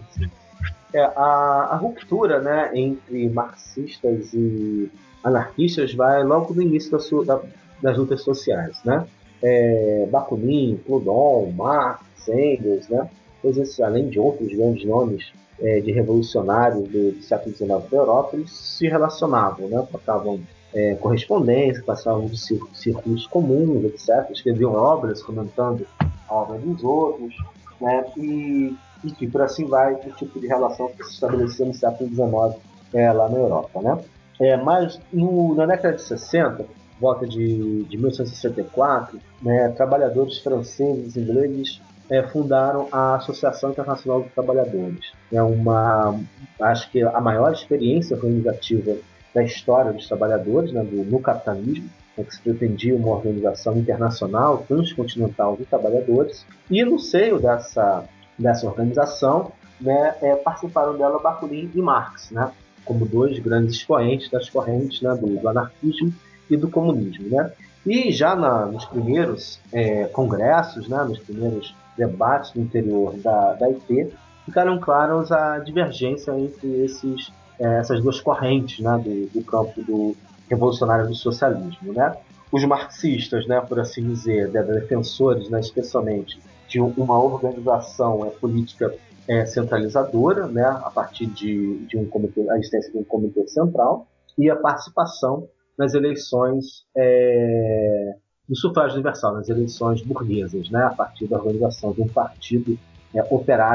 [0.92, 4.90] É, a, a, ruptura né, entre marxistas e
[5.22, 7.40] anarquistas vai logo no início da sua, da,
[7.82, 8.78] das lutas sociais.
[8.84, 9.06] Né?
[9.42, 13.08] é, Bakunin, Proudhon, Marx, Engels, né?
[13.42, 18.36] Pois além de outros grandes nomes é, de revolucionários do, do, século XIX da Europa,
[18.36, 19.86] eles se relacionavam, né?
[19.90, 20.40] Trocavam
[20.74, 24.30] é, correspondência, passavam de círculos comuns, etc.
[24.30, 25.86] Escreviam obras comentando
[26.28, 27.34] a obra dos outros,
[27.80, 28.04] né?
[28.16, 32.08] E, e que por assim vai o tipo de relação que se estabeleceu no século
[32.08, 32.62] XIX
[32.94, 33.98] é, lá na Europa, né?
[34.40, 36.66] É, mas no, na década de 60,
[37.00, 41.80] volta de, de 1964, né, trabalhadores franceses e ingleses
[42.10, 45.12] é, fundaram a Associação Internacional dos Trabalhadores.
[45.32, 46.18] É uma,
[46.60, 48.96] acho que a maior experiência organizativa
[49.34, 54.64] da história dos trabalhadores né, do, no capitalismo, né, que se pretendia uma organização internacional,
[54.68, 56.46] transcontinental de trabalhadores.
[56.70, 58.04] E no seio dessa,
[58.38, 62.50] dessa organização, né, é, participaram dela Bakunin e Marx, né,
[62.84, 66.12] como dois grandes expoentes das correntes né, do, do anarquismo
[66.48, 67.28] e do comunismo.
[67.28, 67.52] Né?
[67.84, 73.70] E já na, nos primeiros é, congressos, né, nos primeiros debates no interior da, da
[73.70, 74.12] IP,
[74.44, 80.16] ficaram claras a divergência entre esses, é, essas duas correntes né, do, do, campo do
[80.48, 81.92] revolucionário do socialismo.
[81.92, 82.16] Né?
[82.52, 86.38] Os marxistas, né, por assim dizer, defensores, né, especialmente,
[86.68, 88.94] de uma organização é, política
[89.28, 94.06] é, centralizadora, né, a partir de, de um comitê, a existência de um comitê central,
[94.38, 98.16] e a participação nas eleições é,
[98.48, 102.78] do sufrágio universal, nas eleições burguesas, né, a partir da organização de um partido
[103.14, 103.20] é,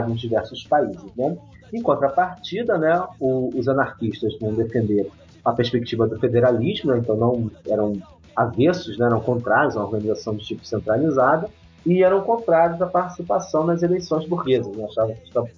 [0.09, 1.15] em diversos países.
[1.15, 1.37] Né?
[1.73, 5.09] Em contrapartida, né, o, os anarquistas vão defender
[5.43, 7.93] a perspectiva do federalismo, né, então não eram
[8.35, 11.49] avessos, né, eram contrários uma organização de tipo centralizada
[11.85, 15.15] e eram contrários à participação nas eleições burguesas, né, achavam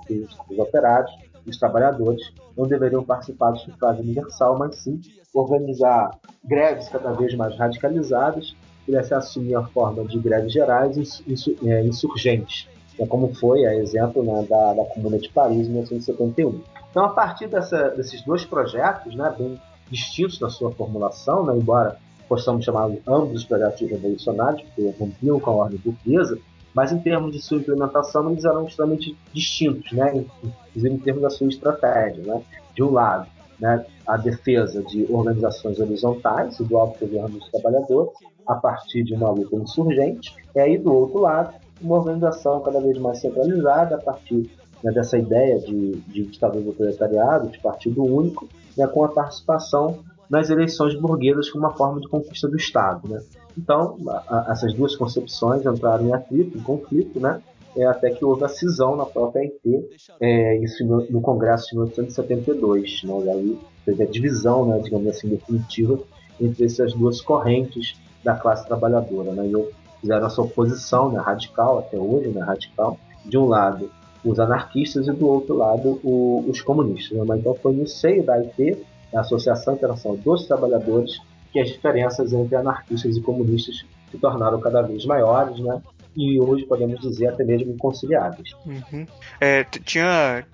[0.07, 1.11] que os, os operários
[1.45, 5.01] os trabalhadores não deveriam participar do sufrágio universal, mas sim
[5.33, 6.11] organizar
[6.43, 8.55] greves cada vez mais radicalizadas,
[8.85, 11.23] pudesse assumir a forma de greves gerais
[11.65, 12.67] é, insurgentes,
[12.99, 16.61] é como foi a exemplo né, da, da Comuna de Paris em 1971.
[16.91, 19.59] Então, a partir dessa, desses dois projetos, né, bem
[19.89, 25.51] distintos na sua formulação, né, embora possamos chamar ambos os projetos revolucionários, porque rompiam com
[25.51, 26.37] a ordem burguesa,
[26.73, 30.25] mas em termos de sua implementação eles eram extremamente distintos, né?
[30.43, 32.23] inclusive em termos da sua estratégia.
[32.23, 32.41] Né?
[32.75, 33.27] De um lado,
[33.59, 38.11] né, a defesa de organizações horizontais e do governo dos trabalhadores,
[38.47, 42.97] a partir de uma luta insurgente, e aí do outro lado, uma organização cada vez
[42.97, 44.49] mais centralizada a partir
[44.83, 50.49] né, dessa ideia de, de do proletariado, de partido único, né, com a participação nas
[50.49, 53.07] eleições burguesas como uma forma de conquista do Estado.
[53.07, 53.21] Né?
[53.57, 57.41] Então, a, a, essas duas concepções entraram em atrito, em conflito, né?
[57.75, 59.89] É, até que houve a cisão na própria IT,
[60.21, 63.01] é, isso no, no, Congresso de 1972.
[63.03, 63.13] Né?
[63.25, 65.99] E aí teve a divisão, né, digamos assim, definitiva
[66.39, 69.31] entre essas duas correntes da classe trabalhadora.
[69.31, 69.47] Né?
[69.47, 73.89] E fizeram essa oposição né, radical, até hoje, né, radical, de um lado
[74.23, 77.17] os anarquistas e do outro lado o, os comunistas.
[77.17, 77.23] Né?
[77.27, 81.19] Mas então foi no seio da IT, da Associação Internacional dos Trabalhadores,
[81.51, 85.81] que as diferenças entre anarquistas e comunistas se tornaram cada vez maiores, né?
[86.15, 88.53] E hoje podemos dizer até mesmo inconciliáveis.
[88.65, 89.05] Uhum.
[89.39, 90.45] É, tinha,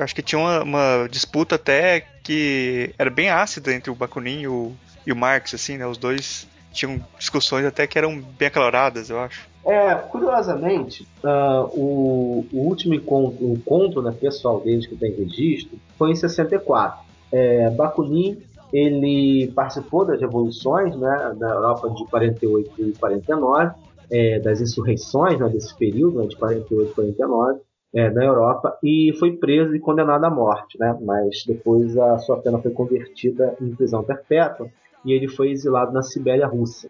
[0.00, 4.48] acho que tinha uma, uma, disputa até que era bem ácida entre o Bakunin e
[4.48, 4.72] o,
[5.06, 5.86] e o Marx, assim, né?
[5.86, 9.48] Os dois tinham discussões até que eram bem acaloradas, eu acho.
[9.64, 16.10] É, curiosamente, uh, o, o, último encontro, encontro né, pessoal deles que tem registro foi
[16.10, 17.03] em 64.
[17.34, 18.40] É, Bakunin
[18.72, 23.74] ele participou das revoluções né, na Europa de 48 e 49,
[24.10, 27.60] é, das insurreições né, desse período, né, de 48 e 49,
[27.94, 30.78] é, na Europa, e foi preso e condenado à morte.
[30.78, 34.68] Né, mas depois a sua pena foi convertida em prisão perpétua
[35.04, 36.88] e ele foi exilado na Sibéria russa.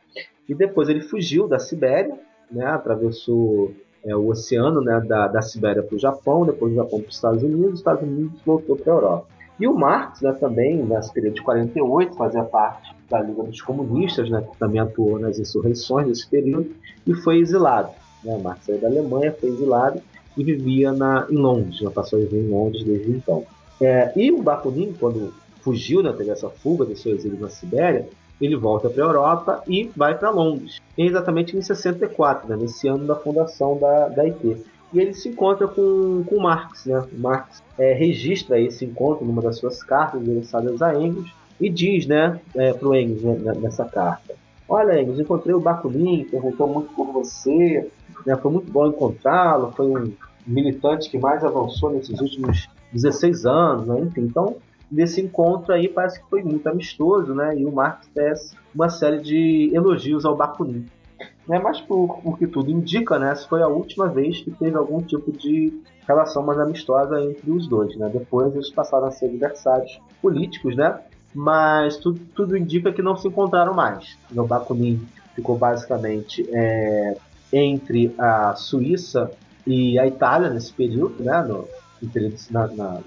[0.49, 2.19] E depois ele fugiu da Sibéria,
[2.51, 3.73] né, atravessou
[4.05, 7.15] é, o oceano né, da, da Sibéria para o Japão, depois do Japão para os
[7.15, 9.34] Estados Unidos, os Estados Unidos voltou para a Europa.
[9.59, 14.29] E o Marx, né, também, nesse período de 48, fazia parte da Liga dos Comunistas,
[14.29, 16.71] né, que também atuou nas insurreições desse período,
[17.07, 17.91] e foi exilado.
[18.25, 18.39] Né?
[18.43, 20.01] Marx saiu da Alemanha, foi exilado
[20.37, 23.45] e vivia na, em Londres, né, passou a viver em Londres desde então.
[23.81, 28.09] É, e o Bakunin, quando fugiu, né, teve essa fuga do seu exílio na Sibéria,
[28.41, 33.07] ele volta para a Europa e vai para Londres, exatamente em 64, né, nesse ano
[33.07, 36.87] da fundação da, da IT e ele se encontra com, com Marx.
[36.87, 37.05] Né?
[37.13, 41.31] Marx é, registra esse encontro numa das suas cartas endereçadas a Engels
[41.61, 44.35] e diz né, é, para o Engels né, nessa carta:
[44.69, 47.91] Olha, Engels, encontrei o Bakunin, perguntou muito por você,
[48.25, 50.13] né, foi muito bom encontrá-lo, foi um
[50.47, 54.01] militante que mais avançou nesses últimos 16 anos, né?
[54.01, 54.23] enfim.
[54.23, 54.57] Então,
[54.91, 57.59] nesse encontro aí parece que foi muito amistoso, né?
[57.59, 60.87] E o Marx tece uma série de elogios ao Bakunin.
[61.47, 61.59] Né?
[61.59, 63.33] Mas por, por que tudo indica, né?
[63.33, 65.73] Essa foi a última vez que teve algum tipo de
[66.07, 68.09] relação mais amistosa entre os dois, né?
[68.13, 71.01] Depois eles passaram a ser adversários políticos, né?
[71.35, 74.17] Mas tudo, tudo indica que não se encontraram mais.
[74.35, 77.17] O Bakunin ficou basicamente é,
[77.53, 79.31] entre a Suíça
[79.67, 81.43] e a Itália nesse período, né?
[81.43, 81.69] No,
[82.01, 83.01] no período, na, na,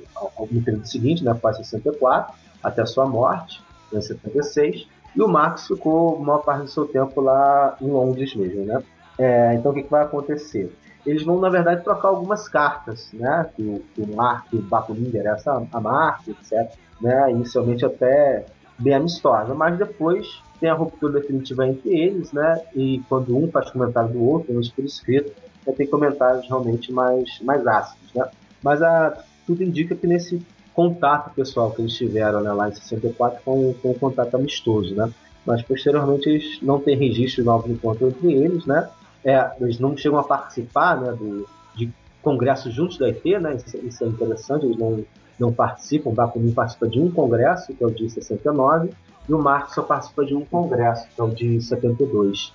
[0.51, 1.31] no período seguinte, né?
[1.31, 3.61] Após 64, até a sua morte,
[3.93, 4.87] em 76.
[5.17, 8.83] E o Max ficou maior parte do seu tempo lá em Londres mesmo, né?
[9.17, 10.71] É, então o que, que, vai acontecer?
[11.03, 13.49] Eles vão, na verdade, trocar algumas cartas, né?
[13.55, 16.71] Que o, que o Mark, o Bakunin interessa a Mark, etc.
[17.01, 17.31] Né?
[17.31, 18.45] Inicialmente até
[18.77, 22.61] bem amistosa, mas depois tem a ruptura definitiva entre eles, né?
[22.75, 25.31] E quando um faz comentário do outro, menos por escrito,
[25.75, 28.29] tem comentários realmente mais, mais ácidos, né?
[28.61, 30.45] Mas a, tudo indica que nesse
[30.77, 35.11] contato pessoal que eles tiveram né, lá em 64 com, com um contato amistoso, né?
[35.43, 38.87] Mas posteriormente eles não têm registro de novos encontros entre eles, né?
[39.25, 43.55] É, eles não chegam a participar né, do, de congressos juntos da IT, né?
[43.55, 45.03] Isso, isso, é interessante, eles não,
[45.39, 46.11] não participam.
[46.11, 48.91] O Bakunin participa de um congresso, que é o de 69,
[49.27, 52.53] e o Marx só participa de um congresso, que é o de 72.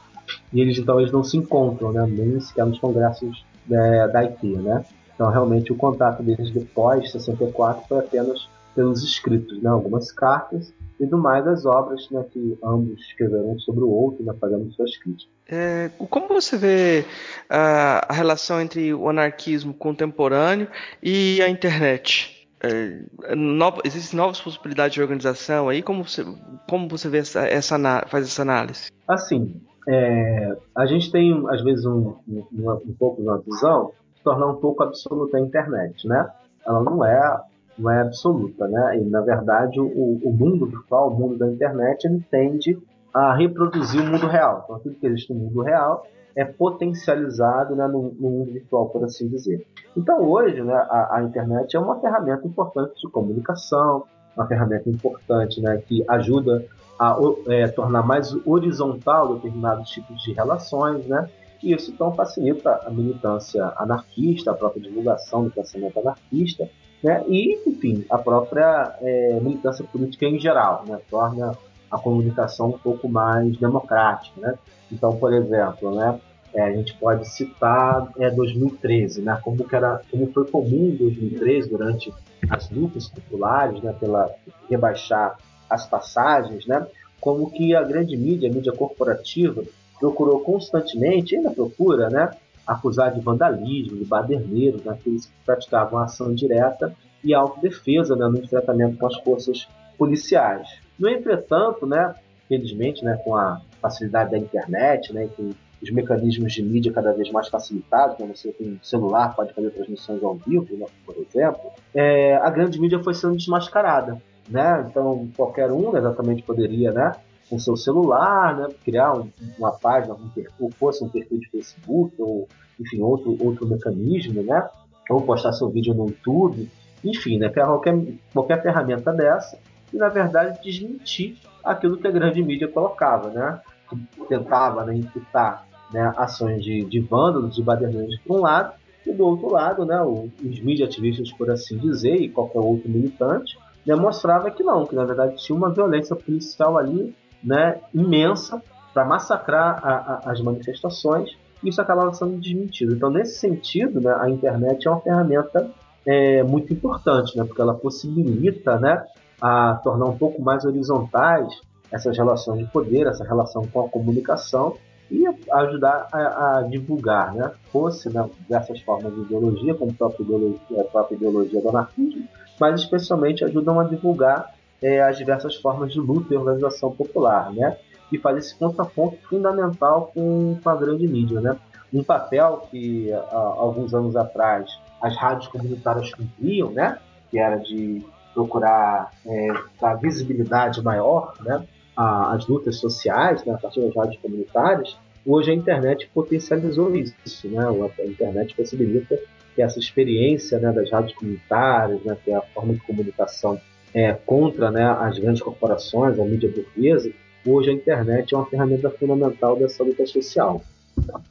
[0.53, 2.07] E eles então eles não se encontram, né?
[2.09, 4.85] Nem sequer nos congressos é, da IT, né?
[5.15, 9.71] Então, realmente, o contato deles depois de 64 foi apenas pelos escritos, né?
[9.71, 14.33] algumas cartas e do mais as obras né, que ambos escreveram sobre o outro, né,
[14.41, 15.33] fazendo suas críticas.
[15.49, 17.05] É, como você vê
[17.51, 20.69] a, a, relação entre o anarquismo contemporâneo
[21.03, 22.49] e a internet?
[22.63, 25.83] É, no, existem novas possibilidades de organização aí?
[25.83, 26.25] Como você,
[26.69, 28.93] como você vê essa, essa faz essa análise?
[29.09, 32.45] Assim, é, a gente tem às vezes um, um,
[32.87, 36.31] um pouco de uma visão tornar um pouco absoluta a internet, né?
[36.67, 37.41] Ela não é
[37.79, 38.99] não é absoluta, né?
[38.99, 42.79] E na verdade o, o mundo virtual, o mundo da internet, ele tende
[43.13, 44.63] a reproduzir o mundo real.
[44.65, 49.05] Então tudo que existe no mundo real é potencializado né, no, no, mundo virtual, por
[49.05, 49.67] assim dizer.
[49.97, 54.05] Então hoje né, a, a, internet é uma ferramenta importante de comunicação,
[54.37, 56.65] uma ferramenta importante né, que ajuda
[56.99, 57.17] a
[57.49, 61.29] é, tornar mais horizontal determinados tipos de relações, né?
[61.63, 66.69] Isso então facilita a militância anarquista, a própria divulgação do pensamento anarquista,
[67.03, 67.25] né?
[67.29, 70.99] e, enfim, a própria é, militância política em geral, né?
[71.09, 71.57] torna
[71.91, 74.41] a comunicação um pouco mais democrática.
[74.41, 74.59] Né?
[74.91, 76.19] Então, por exemplo, né?
[76.55, 80.97] É, a gente pode citar é, 2013, né, como, que era, como foi comum em
[80.97, 82.13] 2013, durante
[82.51, 84.31] as lutas populares, né, pela
[84.69, 85.39] rebaixar
[85.71, 86.87] as passagens, né,
[87.19, 89.65] como que a grande mídia, a mídia corporativa,
[90.03, 92.29] procurou constantemente, ainda procura, né,
[92.67, 96.93] acusar de vandalismo, de baderneiros, naqueles que praticavam ação direta
[97.23, 100.69] e autodefesa né, no enfrentamento com as forças policiais.
[100.99, 102.17] No entretanto, né,
[102.49, 105.51] felizmente, né, com a facilidade da internet, né, com
[105.81, 109.71] os mecanismos de mídia cada vez mais facilitados, né, você tem um celular, pode fazer
[109.71, 114.21] transmissões ao vivo, né, por exemplo, é, a grande mídia foi sendo desmascarada.
[114.51, 114.85] Né?
[114.91, 117.13] Então, qualquer um exatamente poderia né,
[117.53, 119.29] com seu celular, né, criar um,
[119.59, 122.49] uma página, um perfil, fosse um perfil de Facebook ou
[122.81, 124.67] enfim outro outro mecanismo, né,
[125.11, 126.67] ou postar seu vídeo no YouTube,
[127.05, 127.95] enfim, né, qualquer
[128.33, 129.59] qualquer ferramenta dessa
[129.93, 135.69] e na verdade desmentir aquilo que a grande mídia colocava, né, que tentava né, imputar
[135.93, 138.73] né, ações de, de vândalos, de baderneiros por um lado
[139.07, 143.59] e do outro lado, né, os mídia ativistas, por assim dizer, e qualquer outro militante,
[143.85, 148.63] demonstrava que não, que na verdade tinha uma violência policial ali né, imensa
[148.93, 151.31] para massacrar a, a, as manifestações,
[151.63, 152.95] e isso acabava sendo desmentido.
[152.95, 155.71] Então, nesse sentido, né, a internet é uma ferramenta
[156.07, 159.05] é, muito importante, né, porque ela possibilita né,
[159.41, 164.77] a tornar um pouco mais horizontais essas relações de poder, essa relação com a comunicação
[165.11, 170.25] e ajudar a, a divulgar, né, fosse né, diversas formas de ideologia, como a própria
[170.25, 172.27] ideologia, a própria ideologia do anarquismo,
[172.59, 177.77] mas especialmente ajudam a divulgar é, as diversas formas de luta e organização popular, né?
[178.11, 181.57] E faz esse contraponto fundamental com, com a grande mídia, né?
[181.93, 184.71] Um papel que há alguns anos atrás
[185.01, 186.99] as rádios comunitárias cumpriam, né?
[187.31, 188.05] Que era de
[188.35, 189.49] procurar é,
[189.81, 191.65] dar visibilidade maior, né?
[191.95, 193.53] às lutas sociais, né?
[193.53, 194.97] a partir das rádios comunitárias.
[195.25, 197.65] Hoje a internet potencializou isso, né?
[197.67, 199.19] A internet possibilita
[199.55, 203.61] que essa experiência né, das rádios comunitárias, né, que é a forma de comunicação
[203.95, 207.11] é, contra né, as grandes corporações, a mídia burguesa,
[207.47, 210.63] hoje a internet é uma ferramenta fundamental dessa luta social.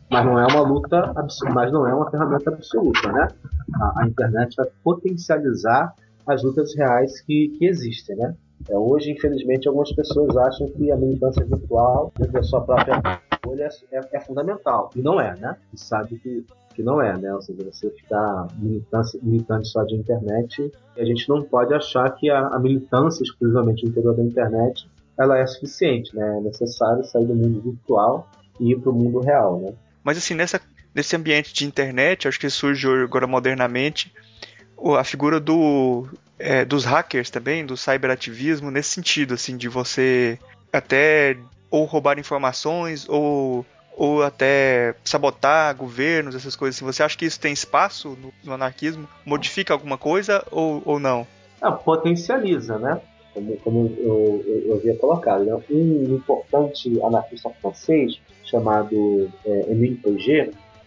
[0.09, 1.13] Mas não é uma luta
[1.53, 3.27] mas não é uma ferramenta absoluta, né?
[3.75, 5.93] A, a internet vai potencializar
[6.25, 8.35] as lutas reais que, que existem, né?
[8.69, 13.01] É, hoje, infelizmente, algumas pessoas acham que a militância virtual, dentro da sua própria
[13.43, 14.89] bolha, é, é, é fundamental.
[14.95, 15.55] E não é, né?
[15.73, 16.45] E sabe que
[16.81, 17.33] que não é, né?
[17.33, 22.47] Ou seja, você ficar militante, só de internet, a gente não pode achar que a,
[22.47, 26.37] a militância exclusivamente no interior da internet ela é suficiente, né?
[26.37, 28.27] É necessário sair do mundo virtual
[28.59, 29.73] e ir para o mundo real, né?
[30.03, 30.59] Mas assim, nessa,
[30.95, 34.11] nesse ambiente de internet, acho que surge agora modernamente
[34.97, 36.07] a figura do,
[36.39, 40.39] é, dos hackers também, do cyberativismo, nesse sentido, assim, de você
[40.73, 41.37] até
[41.69, 43.63] ou roubar informações ou
[44.01, 46.85] ou até sabotar governos, essas coisas assim.
[46.85, 49.07] Você acha que isso tem espaço no, no anarquismo?
[49.23, 51.27] Modifica alguma coisa ou, ou não?
[51.61, 52.99] Ah, potencializa, né?
[53.31, 55.43] Como, como eu, eu, eu, havia colocado.
[55.43, 55.55] Né?
[55.69, 60.01] Um importante anarquista francês chamado é, Émile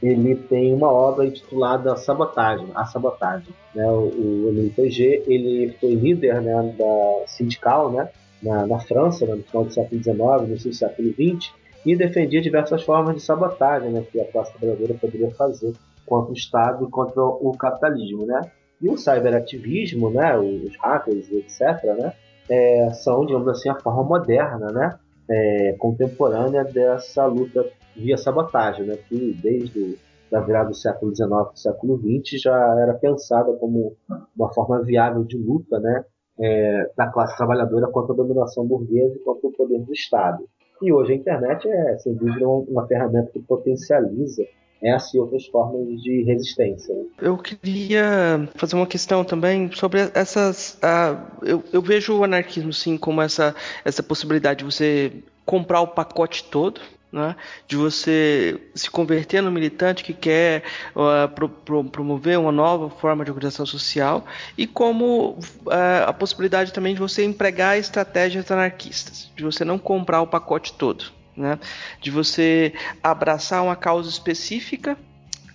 [0.02, 3.54] ele tem uma obra intitulada Sabotagem, A Sabotagem.
[3.76, 3.86] Né?
[3.86, 8.08] O, o Émile ele foi líder né, da sindical né,
[8.42, 11.52] na, na França, né, no final do século XIX, no início do século XX,
[11.84, 15.72] e defendia diversas formas de sabotagem né, que a classe trabalhadora poderia fazer
[16.06, 18.26] contra o Estado e contra o capitalismo.
[18.26, 18.40] Né?
[18.80, 22.12] E o cyberativismo, né, os hackers, etc., né,
[22.48, 24.98] é, são, digamos assim, a forma moderna, né,
[25.30, 27.64] é, contemporânea dessa luta
[27.96, 29.98] via sabotagem, né, que desde
[30.30, 33.96] da virada do século XIX para o século XX já era pensada como
[34.36, 36.04] uma forma viável de luta né,
[36.40, 40.44] é, da classe trabalhadora contra a dominação burguesa e contra o poder do Estado.
[40.82, 44.44] E hoje a internet é, sem dúvida, uma ferramenta que potencializa
[44.82, 46.94] essa e outras formas de resistência.
[46.94, 47.04] Né?
[47.22, 50.78] Eu queria fazer uma questão também sobre essas.
[50.82, 53.54] Uh, eu, eu, vejo o anarquismo sim como essa,
[53.84, 55.12] essa possibilidade de você
[55.46, 56.80] comprar o pacote todo
[57.14, 57.36] né,
[57.68, 60.64] de você se converter no militante que quer
[60.96, 64.26] uh, pro, pro, promover uma nova forma de organização social
[64.58, 70.22] e como uh, a possibilidade também de você empregar estratégias anarquistas, de você não comprar
[70.22, 71.04] o pacote todo,
[71.36, 71.56] né,
[72.00, 74.98] de você abraçar uma causa específica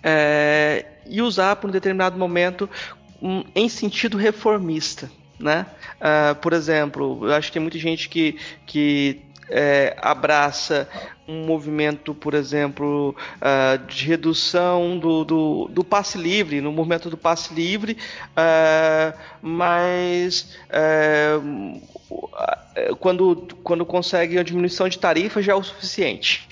[0.02, 2.70] é, e usar por um determinado momento
[3.20, 5.10] um, em sentido reformista.
[5.38, 5.66] Né?
[5.96, 10.88] Uh, por exemplo, eu acho que tem muita gente que, que é, abraça
[11.26, 17.16] um movimento, por exemplo, uh, de redução do, do, do, passe livre, no movimento do
[17.16, 17.96] passe livre,
[18.32, 21.80] uh, mas uh,
[22.98, 26.48] quando, quando consegue a diminuição de tarifa já é o suficiente.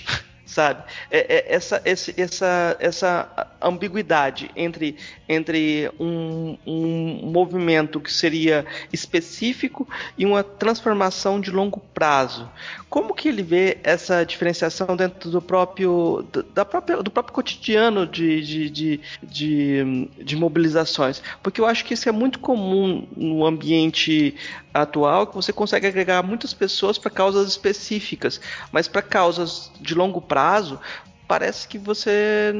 [0.49, 0.83] Sabe?
[1.11, 4.95] É, é, essa, esse, essa, essa ambiguidade entre,
[5.27, 9.87] entre um, um movimento que seria específico
[10.17, 12.49] e uma transformação de longo prazo.
[12.89, 18.41] Como que ele vê essa diferenciação dentro do próprio, da própria, do próprio cotidiano de,
[18.41, 21.21] de, de, de, de mobilizações?
[21.43, 24.35] Porque eu acho que isso é muito comum no ambiente
[24.73, 28.39] atual, que você consegue agregar muitas pessoas para causas específicas,
[28.71, 30.79] mas para causas de longo prazo,
[31.27, 32.53] parece que você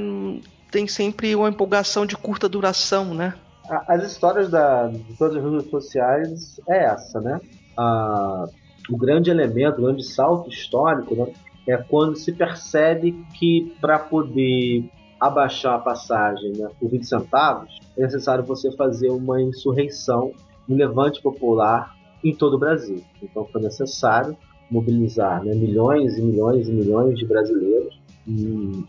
[0.71, 3.33] tem sempre uma empolgação de curta duração, né?
[3.87, 7.39] As histórias da, de todas as redes sociais é essa, né?
[7.77, 8.47] A,
[8.89, 11.31] o grande elemento, o grande salto histórico, né?
[11.67, 14.89] é quando se percebe que para poder
[15.19, 20.31] abaixar a passagem né, por 20 centavos, é necessário você fazer uma insurreição,
[20.67, 23.03] um levante popular em todo o Brasil.
[23.21, 24.35] Então foi necessário
[24.69, 27.99] mobilizar né, milhões e milhões e milhões de brasileiros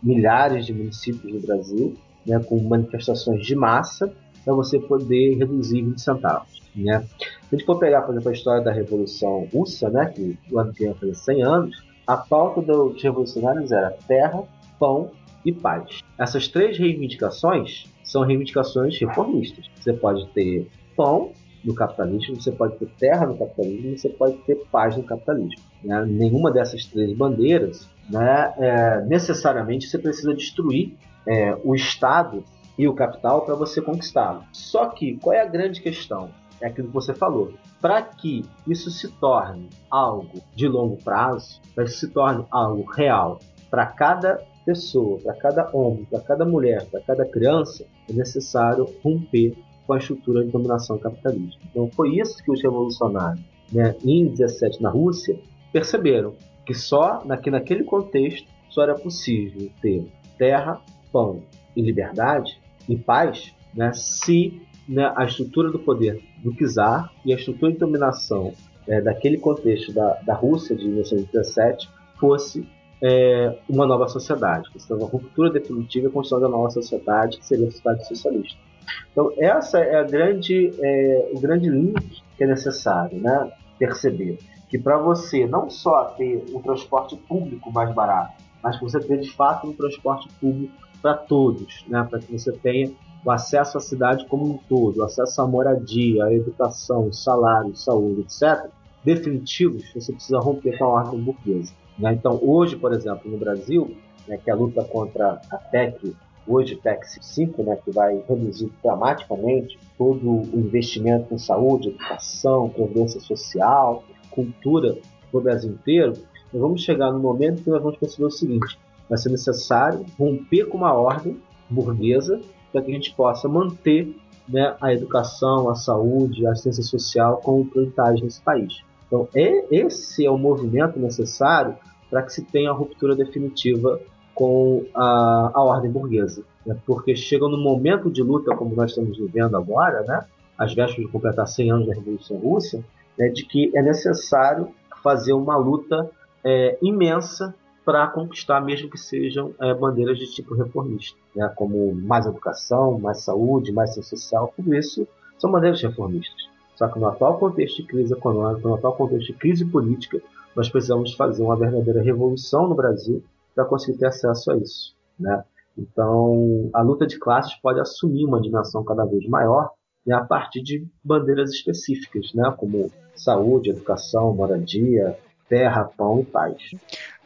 [0.03, 4.13] milhares de municípios do Brasil, né, com manifestações de massa,
[4.43, 6.61] para você poder reduzir 20 centavos.
[6.75, 7.01] Né?
[7.19, 10.59] Se a gente for pegar, por exemplo, a história da Revolução Russa, né, que o
[10.59, 14.43] ano que vem fazer 100 anos, a pauta dos revolucionários era terra,
[14.79, 15.11] pão
[15.45, 15.99] e paz.
[16.17, 19.65] Essas três reivindicações são reivindicações reformistas.
[19.75, 21.31] Você pode ter pão
[21.63, 25.61] no capitalismo, você pode ter terra no capitalismo, você pode ter paz no capitalismo.
[25.83, 26.05] Né?
[26.05, 30.97] Nenhuma dessas três bandeiras, né, é, necessariamente você precisa destruir
[31.27, 32.43] é, o Estado
[32.77, 34.43] e o capital para você conquistá-lo.
[34.51, 36.29] Só que qual é a grande questão?
[36.59, 37.53] É aquilo que você falou.
[37.79, 43.39] Para que isso se torne algo de longo prazo, para que se torne algo real
[43.69, 49.55] para cada pessoa, para cada homem, para cada mulher, para cada criança, é necessário romper
[49.91, 51.59] com a estrutura de dominação capitalista.
[51.69, 55.37] Então foi isso que os revolucionários, né, em 17 na Rússia,
[55.73, 56.33] perceberam
[56.65, 60.79] que só que naquele contexto só era possível ter terra,
[61.11, 61.43] pão
[61.75, 67.35] e liberdade e paz, né, se né, a estrutura do poder do czar e a
[67.35, 68.53] estrutura de dominação
[68.87, 72.65] é, daquele contexto da, da Rússia de 1917 fosse
[73.03, 77.45] é, uma nova sociedade, que uma ruptura definitiva e a construção da nova sociedade, que
[77.45, 78.70] seria a sociedade socialista.
[79.11, 84.77] Então essa é a grande, é, o grande link que é necessário, né, perceber que
[84.77, 89.29] para você não só ter um transporte público mais barato, mas que você ter de
[89.31, 92.91] fato um transporte público para todos, né, para que você tenha
[93.23, 98.21] o acesso à cidade como um todo, o acesso à moradia, à educação, salário, saúde,
[98.21, 98.69] etc.,
[99.03, 101.73] definitivos, você precisa romper com a ordem burguesa.
[101.97, 102.13] Né?
[102.13, 103.95] Então, hoje, por exemplo, no Brasil,
[104.27, 106.15] né, que é a luta contra a PEC,
[106.47, 113.19] hoje PEC 5, né, que vai reduzir dramaticamente todo o investimento em saúde, educação, previdência
[113.19, 114.97] social, cultura
[115.31, 116.13] no Brasil inteiro,
[116.51, 118.77] nós vamos chegar no momento que nós vamos perceber o seguinte:
[119.07, 121.37] vai ser necessário romper com uma ordem
[121.69, 124.15] burguesa para que a gente possa manter
[124.47, 128.81] né, a educação, a saúde, a assistência social como prioridade nesse país.
[129.07, 131.75] Então, é, esse é o movimento necessário
[132.09, 133.99] para que se tenha a ruptura definitiva
[134.33, 136.43] com a, a ordem burguesa.
[136.65, 136.77] Né?
[136.85, 140.25] Porque chega no momento de luta, como nós estamos vivendo agora, né?
[140.57, 142.83] às vésperas de completar 100 anos da Revolução Russa,
[143.17, 143.29] né?
[143.29, 144.69] de que é necessário
[145.03, 146.09] fazer uma luta
[146.43, 147.53] é, imensa
[147.83, 151.51] para conquistar, mesmo que sejam é, bandeiras de tipo reformista, né?
[151.55, 155.07] como mais educação, mais saúde, mais ciência social, tudo isso
[155.37, 156.49] são bandeiras reformistas.
[156.75, 160.21] Só que no atual contexto de crise econômica, no atual contexto de crise política,
[160.55, 163.23] nós precisamos fazer uma verdadeira revolução no Brasil
[163.61, 164.95] para conseguir ter acesso a isso.
[165.19, 165.43] Né?
[165.77, 169.71] Então, a luta de classes pode assumir uma dimensão cada vez maior
[170.05, 176.55] né, a partir de bandeiras específicas, né, como saúde, educação, moradia, terra, pão e paz.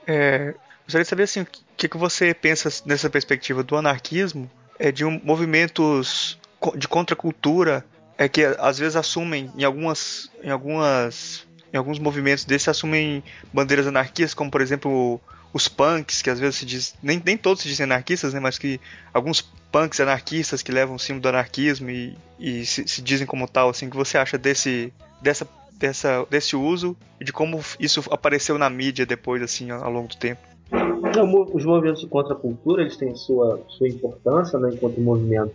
[0.06, 4.92] É, gostaria de saber assim, o que, que você pensa nessa perspectiva do anarquismo, é,
[4.92, 6.38] de um, movimentos
[6.76, 7.86] de contracultura
[8.18, 13.22] é que às vezes assumem em algumas em algumas em alguns movimentos desses assumem
[13.54, 15.20] bandeiras anarquistas, como por exemplo
[15.56, 18.58] os punks, que às vezes se diz, nem, nem todos se dizem anarquistas, né, mas
[18.58, 18.78] que
[19.14, 19.42] alguns
[19.72, 23.70] punks anarquistas que levam o símbolo do anarquismo e, e se, se, dizem como tal,
[23.70, 25.48] assim, que você acha desse dessa
[25.80, 30.18] dessa desse uso e de como isso apareceu na mídia depois assim ao longo do
[30.18, 30.42] tempo?
[31.54, 35.54] Os movimentos contra a cultura eles têm sua sua importância, né, enquanto movimentos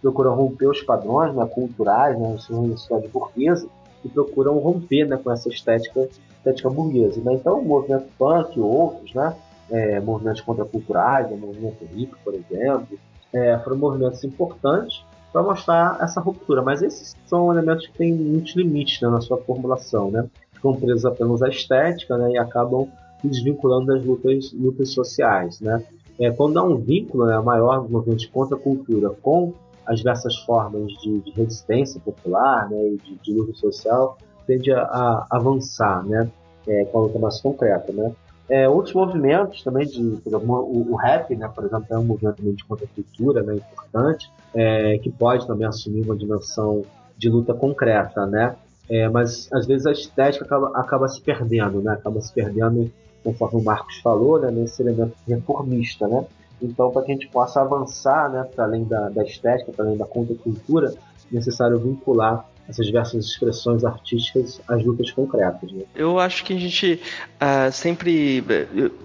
[0.00, 3.68] procuram romper os padrões né, culturais, né, uma sociedade burguesa,
[4.02, 6.08] e procuram romper né, com essa estética,
[6.46, 7.20] estética burguesa.
[7.22, 7.34] Né?
[7.34, 9.34] Então, o movimento punk e outros, né,
[9.70, 12.98] é, movimentos contraculturais, o movimento hippie, por exemplo,
[13.32, 16.62] é, foram movimentos importantes para mostrar essa ruptura.
[16.62, 20.10] Mas esses são elementos que têm muitos limites né, na sua formulação.
[20.10, 20.26] Né?
[20.52, 22.88] Ficam presos apenas à estética né, e acabam
[23.22, 25.60] desvinculando das lutas, lutas sociais.
[25.60, 25.82] Né?
[26.18, 29.52] É, quando há um vínculo né, maior do movimento contra a cultura com
[29.84, 34.82] as diversas formas de, de resistência popular né, e de, de, luta social, tende a,
[34.82, 36.30] a avançar né,
[36.66, 37.92] é, com a luta mais concreta.
[37.92, 38.12] Né?
[38.48, 42.42] É, outros movimentos também, de, exemplo, o, o, rap, né, por exemplo, é um movimento
[42.42, 46.82] de contra-cultura né, importante, é, que pode também assumir uma dimensão
[47.18, 48.56] de luta concreta, né?
[48.88, 51.94] É, mas às vezes a estética acaba, acaba se perdendo, né?
[51.94, 52.90] Acaba se perdendo,
[53.24, 54.50] conforme o Marcos falou, né?
[54.50, 56.24] nesse elemento reformista, né?
[56.62, 59.98] Então, para que a gente possa avançar, né, para além da, da estética, para além
[59.98, 60.94] da contracultura,
[61.30, 65.70] é necessário vincular essas diversas expressões artísticas às lutas concretas.
[65.70, 65.84] Né?
[65.94, 67.00] Eu acho que a gente
[67.40, 68.44] uh, sempre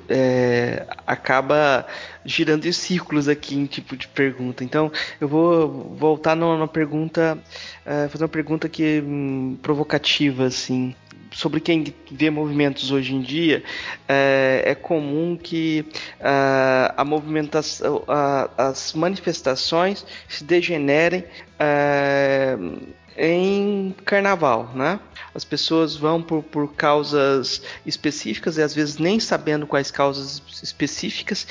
[0.10, 1.86] é, acaba
[2.26, 4.64] girando em círculos aqui em tipo de pergunta.
[4.64, 7.38] Então, eu vou voltar numa pergunta,
[7.86, 10.96] uh, fazer uma pergunta que um, provocativa assim
[11.32, 13.64] sobre quem vê movimentos hoje em dia,
[14.08, 15.86] é, é comum que
[16.20, 22.82] uh, a movimentação, uh, as manifestações se degenerem uh,
[23.18, 25.00] em carnaval, né?
[25.34, 31.48] As pessoas vão por, por causas específicas e às vezes nem sabendo quais causas específicas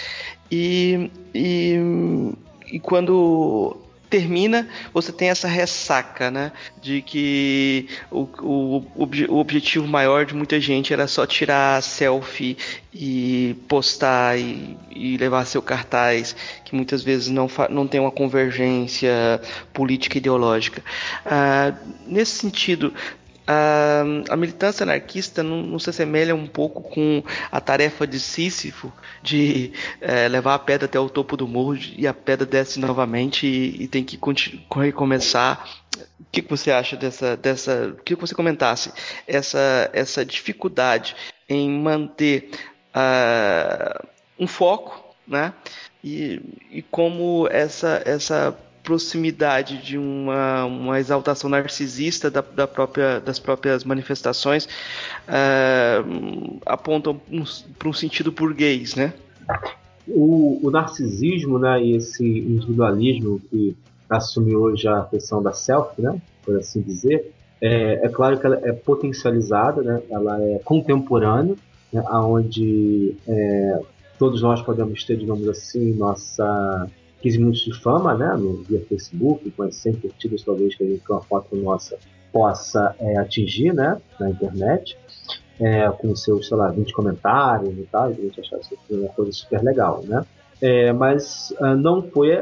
[0.50, 1.76] e, e,
[2.66, 3.76] e quando
[4.10, 6.50] termina, você tem essa ressaca, né?
[6.82, 8.84] De que o, o,
[9.28, 12.58] o objetivo maior de muita gente era só tirar selfie
[12.92, 16.34] e postar e, e levar seu cartaz,
[16.64, 19.40] que muitas vezes não, não tem uma convergência
[19.72, 20.82] política e ideológica.
[21.24, 21.72] Ah,
[22.04, 22.92] nesse sentido,
[23.50, 27.20] a, a militância anarquista não, não, se assemelha um pouco com
[27.50, 32.06] a tarefa de Sísifo de é, levar a pedra até o topo do morro e
[32.06, 34.16] a pedra desce novamente e, e tem que
[34.76, 35.68] recomeçar.
[36.20, 37.96] O que, que você acha dessa, dessa?
[38.04, 38.92] Que você comentasse
[39.26, 41.16] essa essa dificuldade
[41.48, 42.50] em manter
[42.94, 44.06] uh,
[44.38, 45.52] um foco, né?
[46.04, 46.40] E,
[46.70, 53.84] e como essa essa proximidade de uma, uma exaltação narcisista da, da própria, das próprias
[53.84, 54.66] manifestações
[55.28, 57.20] uh, apontam
[57.78, 59.12] para um sentido burguês, né?
[60.08, 63.76] O, o, narcisismo né, e esse individualismo que
[64.08, 68.58] assume hoje a questão da selfie, né, por assim dizer, é, é claro que ela
[68.64, 71.54] é potencializada, né, ela é contemporânea,
[71.92, 73.80] né, onde é,
[74.18, 76.88] todos nós podemos ter, digamos assim, nossa
[77.20, 81.04] 15 minutos de fama, né, no via Facebook, com as 100 curtidas talvez que, gente,
[81.04, 81.98] que uma foto nossa
[82.32, 84.96] possa é, atingir, né, na internet,
[85.60, 89.32] é, com seus, sei lá, 20 comentários e tal, a gente achar isso uma coisa
[89.32, 90.24] super legal, né.
[90.60, 92.36] É, mas uh, não foi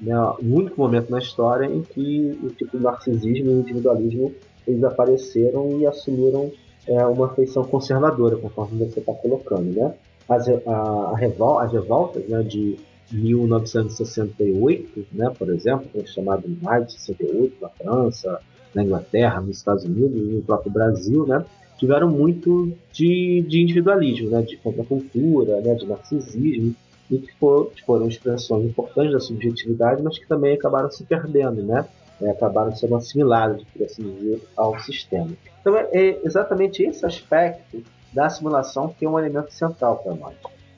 [0.00, 4.34] né, o único momento na história em que o tipo de narcisismo e individualismo
[4.66, 6.50] eles apareceram e assumiram
[6.86, 9.94] é, uma feição conservadora, conforme você está colocando, né.
[10.28, 12.78] As, a, a revol as revoltas né, de
[13.12, 18.40] 1968, né, por exemplo, que é chamado Maio de 68 na França,
[18.74, 21.44] na Inglaterra, nos Estados Unidos no próprio Brasil, né,
[21.78, 26.74] tiveram muito de, de individualismo, né, de contracultura, né, de narcisismo,
[27.10, 31.86] e que for, foram expressões importantes da subjetividade, mas que também acabaram se perdendo, né,
[32.22, 35.30] é, acabaram sendo assimilados, por assim dizer, ao sistema.
[35.60, 37.82] Então é, é exatamente esse aspecto
[38.12, 40.34] da assimilação que é um elemento central para nós.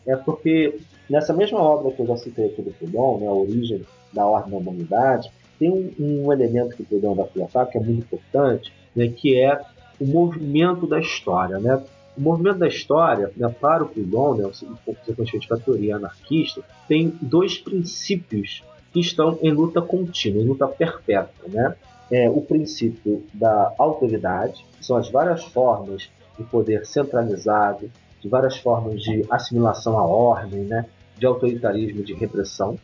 [0.06, 0.78] É porque
[1.08, 3.82] Nessa mesma obra que eu já citei aqui do Proudhon, né, a origem
[4.12, 7.80] da ordem da humanidade, tem um, um elemento que o Proudhon vai colocar que é
[7.80, 9.60] muito importante, né, que é
[10.00, 11.58] o movimento da história.
[11.58, 11.82] Né?
[12.16, 14.50] O movimento da história, né, para o Proudhon, né,
[14.84, 21.48] consequentemente a teoria anarquista, tem dois princípios que estão em luta contínua, em luta perpétua.
[21.48, 21.74] Né?
[22.10, 27.90] É o princípio da autoridade, que são as várias formas de poder centralizado,
[28.24, 30.86] de várias formas de assimilação à ordem, né,
[31.18, 32.78] de autoritarismo, de repressão,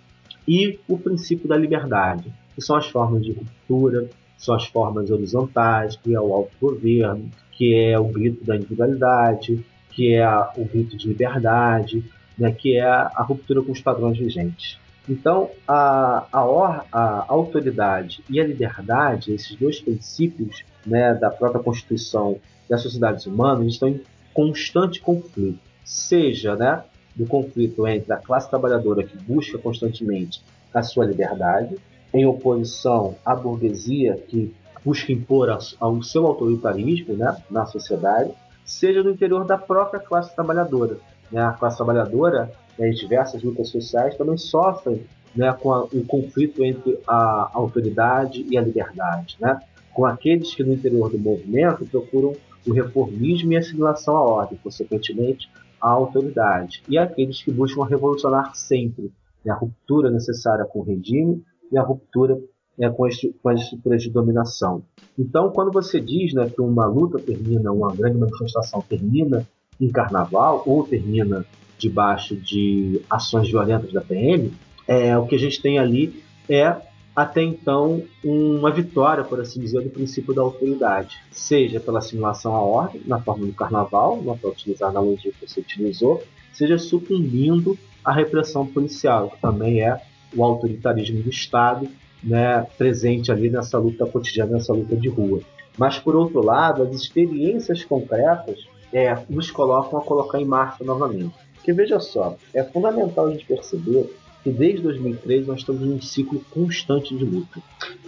[0.47, 5.97] e o princípio da liberdade, que são as formas de ruptura, são as formas horizontais,
[5.97, 11.09] que é o autogoverno, que é o grito da individualidade, que é o grito de
[11.09, 12.05] liberdade,
[12.39, 14.79] né, que é a, ruptura com os padrões vigentes.
[15.09, 22.39] Então, a, a, a, autoridade e a liberdade, esses dois princípios né, da própria Constituição
[22.69, 23.99] das sociedades humanas, estão
[24.33, 31.05] constante conflito, seja né, do conflito entre a classe trabalhadora que busca constantemente a sua
[31.05, 31.77] liberdade,
[32.13, 34.55] em oposição à burguesia que
[34.85, 35.49] busca impor
[35.81, 38.33] o seu autoritarismo né, na sociedade,
[38.65, 40.99] seja no interior da própria classe trabalhadora.
[41.31, 41.43] Né?
[41.43, 45.05] A classe trabalhadora, né, as diversas lutas sociais, também sofrem
[45.35, 49.61] né, com a, o conflito entre a autoridade e a liberdade, né?
[49.93, 52.33] com aqueles que no interior do movimento procuram
[52.67, 55.51] o reformismo e a assimilação à ordem, consequentemente,
[55.81, 59.11] à autoridade, e aqueles que buscam revolucionar sempre
[59.45, 61.43] né, a ruptura necessária com o regime
[61.73, 62.39] e a ruptura
[62.79, 63.15] né, com, as,
[63.61, 64.83] estruturas de dominação.
[65.19, 69.47] Então, quando você diz né, que uma luta termina, uma grande manifestação termina
[69.81, 71.45] em carnaval ou termina
[71.79, 74.53] debaixo de ações violentas da PM,
[74.87, 76.77] é, o que a gente tem ali é
[77.15, 82.61] até então uma vitória, por assim dizer, do princípio da autoridade, seja pela assimilação à
[82.63, 87.77] ordem, na forma do carnaval, não para utilizar a analogia que você utilizou, seja sucumbindo
[88.05, 90.01] à repressão policial, que também é
[90.35, 91.89] o autoritarismo do Estado,
[92.23, 95.41] né, presente ali nessa luta cotidiana, nessa luta de rua.
[95.77, 101.35] Mas, por outro lado, as experiências concretas é, nos colocam a colocar em marcha novamente.
[101.55, 104.11] Porque veja só, é fundamental a gente perceber
[104.43, 107.61] que desde 2013 nós estamos em um ciclo constante de luta.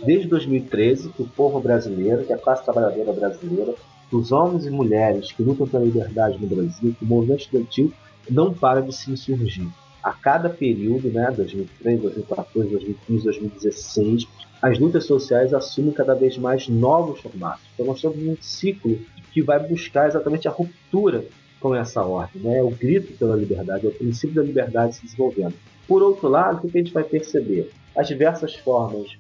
[0.04, 3.74] Desde 2013, que o povo brasileiro, que a classe trabalhadora brasileira,
[4.10, 7.92] os homens e mulheres que lutam pela liberdade no Brasil, que o movimento estudantil
[8.30, 9.66] não para de se insurgir.
[10.02, 14.28] A cada período, né, 2003, 2014, 2015, 2016,
[14.60, 17.64] as lutas sociais assumem cada vez mais novos formatos.
[17.74, 18.98] Então nós estamos em um ciclo
[19.32, 21.24] que vai buscar exatamente a ruptura
[21.62, 22.60] com essa ordem, né?
[22.60, 25.54] o grito pela liberdade, é o princípio da liberdade se desenvolvendo.
[25.86, 27.70] Por outro lado, o que a gente vai perceber?
[27.96, 29.16] As diversas formas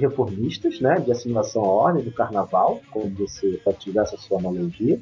[0.00, 4.98] reformistas, né, de assimilação à ordem do carnaval, como você pode utilizar essa sua analogia,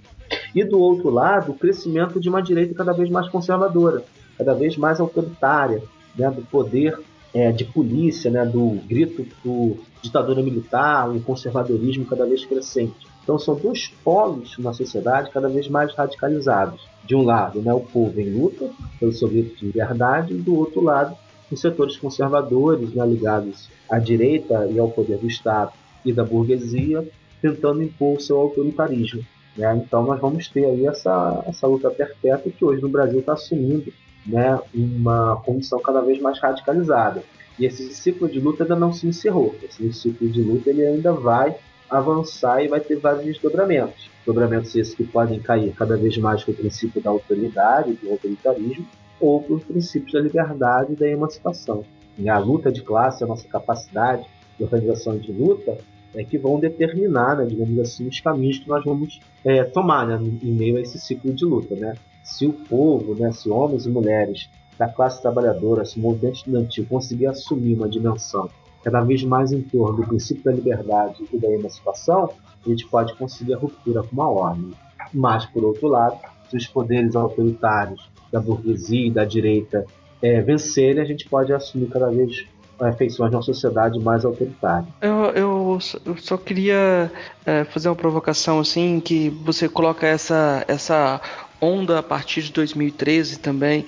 [0.54, 4.04] e do outro lado, o crescimento de uma direita cada vez mais conservadora,
[4.36, 5.82] cada vez mais autoritária,
[6.16, 6.98] né, do poder
[7.32, 13.11] é, de polícia, né, do grito por ditadura militar, um conservadorismo cada vez crescente.
[13.22, 16.80] Então são dois polos na sociedade cada vez mais radicalizados.
[17.04, 20.56] De um lado, né, o povo em luta pelo seu grito de liberdade, e do
[20.56, 21.16] outro lado,
[21.50, 25.72] os setores conservadores né, ligados à direita e ao poder do Estado
[26.04, 27.06] e da burguesia,
[27.40, 29.22] tentando impor o seu autoritarismo.
[29.56, 29.82] Né?
[29.84, 33.92] Então nós vamos ter aí essa, essa luta perpétua que hoje no Brasil está assumindo
[34.24, 37.22] né, uma condição cada vez mais radicalizada.
[37.58, 39.54] E esse ciclo de luta ainda não se encerrou.
[39.62, 41.54] Esse ciclo de luta ele ainda vai
[41.98, 44.10] avançar e vai ter vários desdobramentos.
[44.18, 48.86] Desdobramentos esses que podem cair cada vez mais para o princípio da autoridade, do autoritarismo,
[49.20, 51.84] ou para os princípios da liberdade e da emancipação.
[52.18, 54.26] E a luta de classe, a nossa capacidade
[54.58, 55.78] de organização de luta,
[56.14, 60.18] é que vão determinar, né, digamos assim, os caminhos que nós vamos é, tomar né,
[60.42, 61.74] em meio a esse ciclo de luta.
[61.74, 61.94] Né?
[62.22, 66.86] Se o povo, né, se homens e mulheres da classe trabalhadora, se o movimento estudantil
[66.88, 68.50] conseguir assumir uma dimensão
[68.82, 72.30] cada vez mais em torno do princípio da liberdade e da emancipação,
[72.64, 74.72] a gente pode conseguir a ruptura com uma ordem.
[75.12, 76.18] Mas, por outro lado,
[76.50, 79.84] se os poderes autoritários da burguesia e da direita
[80.20, 82.46] é, vencerem, a gente pode assumir cada vez
[82.80, 84.86] é, feições de uma sociedade mais autoritária.
[85.00, 87.10] Eu, eu, eu só queria
[87.44, 91.20] é, fazer uma provocação assim, que você coloca essa, essa
[91.60, 93.86] onda a partir de 2013 também,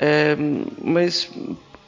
[0.00, 0.36] é,
[0.82, 1.30] mas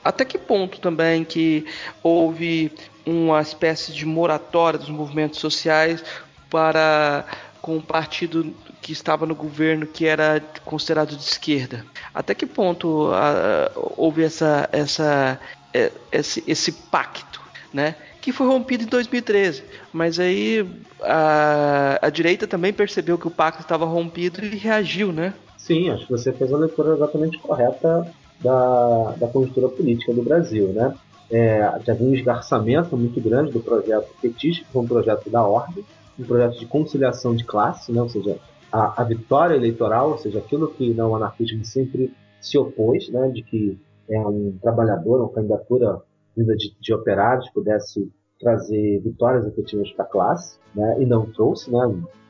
[0.05, 1.65] até que ponto também que
[2.03, 2.71] houve
[3.07, 6.05] uma espécie de moratória dos movimentos sociais
[6.51, 7.25] para
[7.61, 11.87] com o partido que estava no governo que era considerado de esquerda.
[12.15, 15.41] Até que ponto uh, houve essa, essa,
[15.75, 17.41] uh, esse, esse pacto,
[17.73, 17.95] né?
[18.21, 19.65] Que foi rompido em 2013.
[19.91, 20.69] Mas aí
[21.01, 25.33] a, a direita também percebeu que o pacto estava rompido e reagiu, né?
[25.57, 28.07] Sim, acho que você fez a leitura exatamente correta
[28.45, 30.69] da, da conjuntura política do Brasil.
[30.69, 30.95] Né?
[31.31, 35.43] É, já havia um esgarçamento muito grande do projeto petista, que foi um projeto da
[35.43, 35.83] ordem,
[36.19, 38.03] um projeto de conciliação de classe, né?
[38.03, 38.39] ou seja,
[38.71, 43.31] a, a vitória eleitoral, ou seja, aquilo que o anarquismo sempre se opôs, né?
[43.31, 43.79] de que
[44.11, 46.03] é, um trabalhador, uma candidatura
[46.37, 50.97] vinda de, de operários pudesse trazer vitórias efetivas para a classe, né?
[51.01, 51.81] e não trouxe, né?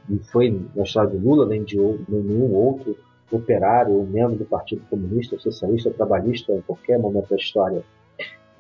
[0.08, 2.96] não foi na história de Lula nem de nenhum outro
[3.36, 7.82] operário membro do Partido Comunista, Socialista, Trabalhista, em qualquer momento da história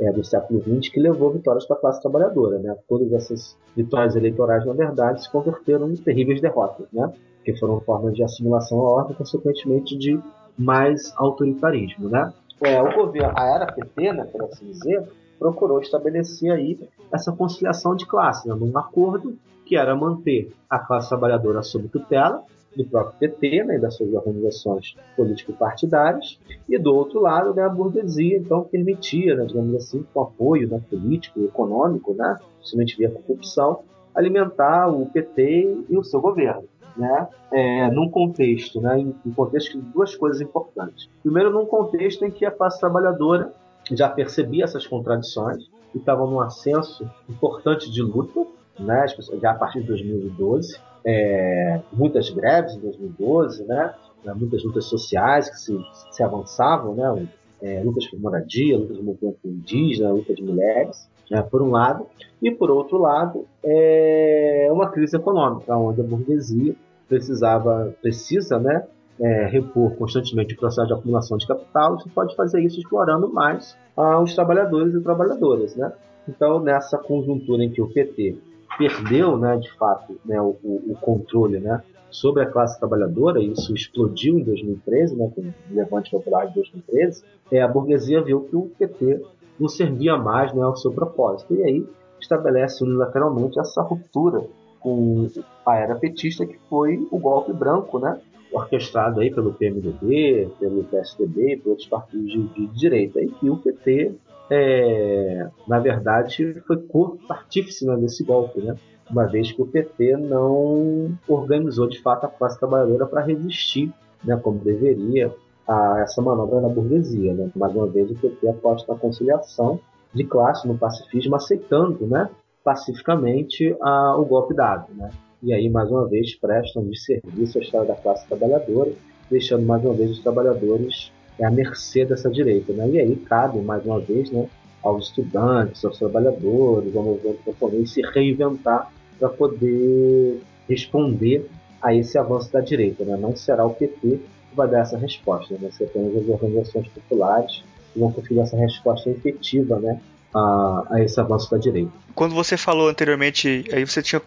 [0.00, 2.58] é, do século XX, que levou vitórias para a classe trabalhadora.
[2.58, 2.76] Né?
[2.88, 7.12] Todas essas vitórias eleitorais, na verdade, se converteram em terríveis derrotas, né?
[7.44, 10.18] que foram formas de assimilação à ordem, consequentemente de
[10.58, 12.08] mais autoritarismo.
[12.08, 12.32] Né?
[12.62, 15.02] É, o governo, a era PT, né, por assim dizer,
[15.38, 16.78] procurou estabelecer aí
[17.12, 22.42] essa conciliação de classe, né, num acordo que era manter a classe trabalhadora sob tutela
[22.76, 28.36] do próprio PT né, das suas organizações político-partidárias, e do outro lado né, a burguesia
[28.36, 33.80] então permitia, né, digamos assim, com apoio né, político e econômico, né, principalmente via corrupção,
[34.14, 36.64] alimentar o PT e o seu governo.
[36.96, 41.10] Né, é, num contexto, né, em, em contexto de duas coisas importantes.
[41.24, 43.52] Primeiro, num contexto em que a classe trabalhadora
[43.90, 48.46] já percebia essas contradições e estava num ascenso importante de luta,
[48.78, 49.06] né,
[49.40, 53.94] já a partir de 2012, é, muitas greves em 2012, né?
[54.24, 55.78] né, muitas lutas sociais que se,
[56.10, 57.28] se avançavam, né,
[57.62, 62.06] é, lutas por moradia, lutas de movimento indígena, luta de mulheres, né, por um lado,
[62.42, 66.74] e por outro lado, é uma crise econômica, onde a burguesia
[67.08, 68.84] precisava, precisa, né,
[69.20, 73.76] é, repor constantemente o processo de acumulação de capital, você pode fazer isso explorando mais
[73.96, 75.92] ah, os trabalhadores e trabalhadoras, né?
[76.28, 78.36] Então, nessa conjuntura em que o PT
[78.76, 83.74] perdeu, né, de fato, né, o, o controle, né, sobre a classe trabalhadora, e isso
[83.74, 88.56] explodiu em 2013, né, com o levante popular de 2013, é, a burguesia viu que
[88.56, 89.20] o PT
[89.58, 91.54] não servia mais né, ao seu propósito.
[91.54, 91.86] E aí
[92.20, 94.46] estabelece unilateralmente essa ruptura
[94.80, 95.26] com
[95.66, 98.20] a era petista, que foi o golpe branco, né,
[98.52, 103.50] orquestrado aí pelo PMDB, pelo PSDB e por outros partidos de, de direita, e que
[103.50, 104.14] o PT,
[104.50, 108.76] é, na verdade, foi co-partífice né, desse golpe, né?
[109.10, 113.92] uma vez que o PT não organizou de fato a classe trabalhadora para resistir,
[114.24, 115.34] né, como deveria,
[115.68, 117.34] a essa manobra da burguesia.
[117.34, 117.50] Né?
[117.54, 119.78] Mais uma vez, o PT aposta na conciliação
[120.12, 122.30] de classe, no pacifismo, aceitando né,
[122.62, 124.86] pacificamente a, o golpe dado.
[124.94, 125.10] Né?
[125.44, 128.90] e aí mais uma vez prestam de serviço à história da classe trabalhadora,
[129.30, 131.12] deixando mais uma vez os trabalhadores
[131.42, 132.72] à mercê dessa direita.
[132.72, 132.88] Né?
[132.90, 134.46] E aí cabe mais uma vez né,
[134.82, 141.48] aos estudantes, aos trabalhadores, ao movimento camponês se reinventar para poder responder
[141.82, 143.04] a esse avanço da direita.
[143.04, 143.16] Né?
[143.16, 145.60] Não será o PT que vai dar essa resposta, né?
[145.62, 147.62] vai ser as organizações populares
[147.92, 150.00] que vão conseguir essa resposta efetiva né,
[150.34, 151.92] a, a esse avanço da direita.
[152.14, 154.20] Quando você falou anteriormente, aí você tinha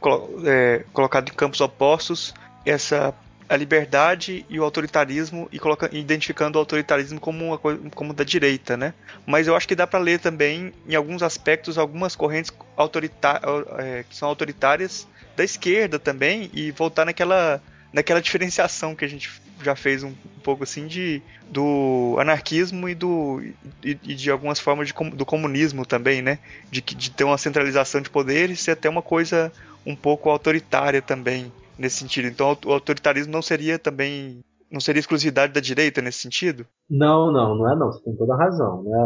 [0.45, 2.33] é, colocado em campos opostos
[2.65, 3.13] essa
[3.49, 7.57] a liberdade e o autoritarismo e coloca, identificando o autoritarismo como uma
[7.91, 8.93] como da direita, né?
[9.25, 13.39] Mas eu acho que dá para ler também em alguns aspectos algumas correntes autorita
[13.77, 17.61] é, que são autoritárias da esquerda também e voltar naquela
[17.93, 19.29] naquela diferenciação que a gente
[19.63, 23.41] já fez um, um pouco assim de do anarquismo e do
[23.81, 26.39] e, e de algumas formas de, do comunismo também, né?
[26.69, 29.53] De, de ter uma centralização de poder e até uma coisa
[29.85, 32.27] um pouco autoritária também nesse sentido.
[32.27, 36.65] Então o autoritarismo não seria também não seria exclusividade da direita nesse sentido?
[36.89, 37.91] Não, não, não é não.
[37.91, 38.97] Você tem toda a razão, né?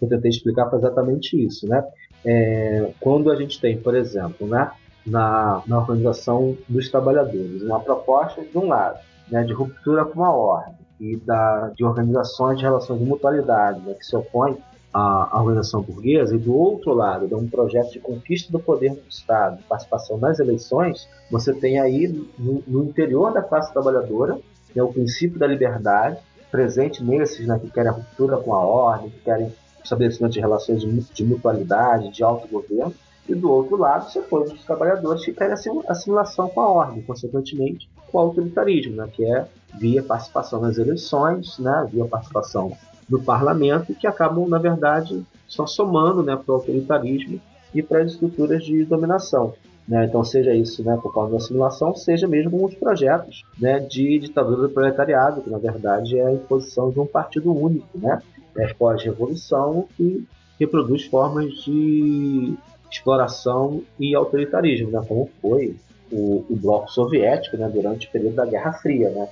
[0.00, 1.84] Eu tentei explicar foi exatamente isso, né?
[2.24, 4.70] É, quando a gente tem, por exemplo, né,
[5.06, 7.62] na, na organização dos trabalhadores.
[7.62, 8.98] Uma proposta, de um lado,
[9.30, 13.94] né, de ruptura com a ordem e da, de organizações de relações de mutualidade, né,
[13.94, 14.56] que se opõe
[14.92, 19.02] à, organização burguesa, e do outro lado, de um projeto de conquista do poder do
[19.08, 24.38] Estado, participação nas eleições, você tem aí no, no interior da classe trabalhadora
[24.74, 26.18] né, o princípio da liberdade,
[26.50, 30.82] presente nesses né, que querem a ruptura com a ordem, que querem estabelecimento de relações
[30.82, 32.94] de, de mutualidade, de autogoverno,
[33.28, 35.54] e do outro lado você foi os trabalhadores que querem
[35.88, 39.46] assimilação com a ordem, consequentemente com o autoritarismo, né, que é
[39.78, 42.76] via participação nas eleições, né, via participação
[43.08, 47.40] no parlamento, que acabam, na verdade, só somando né, para o autoritarismo
[47.74, 49.54] e para as estruturas de dominação.
[49.86, 50.06] Né?
[50.06, 54.62] Então, seja isso né, por causa da assimilação, seja mesmo os projetos né, de ditadura
[54.62, 58.20] do proletariado, que na verdade é a imposição de um partido único, né,
[58.56, 60.26] é pós-revolução, que
[60.58, 62.54] reproduz formas de
[62.90, 65.02] exploração e autoritarismo, né?
[65.06, 65.76] como foi
[66.10, 67.68] o, o bloco soviético né?
[67.72, 69.28] durante o período da Guerra Fria, né?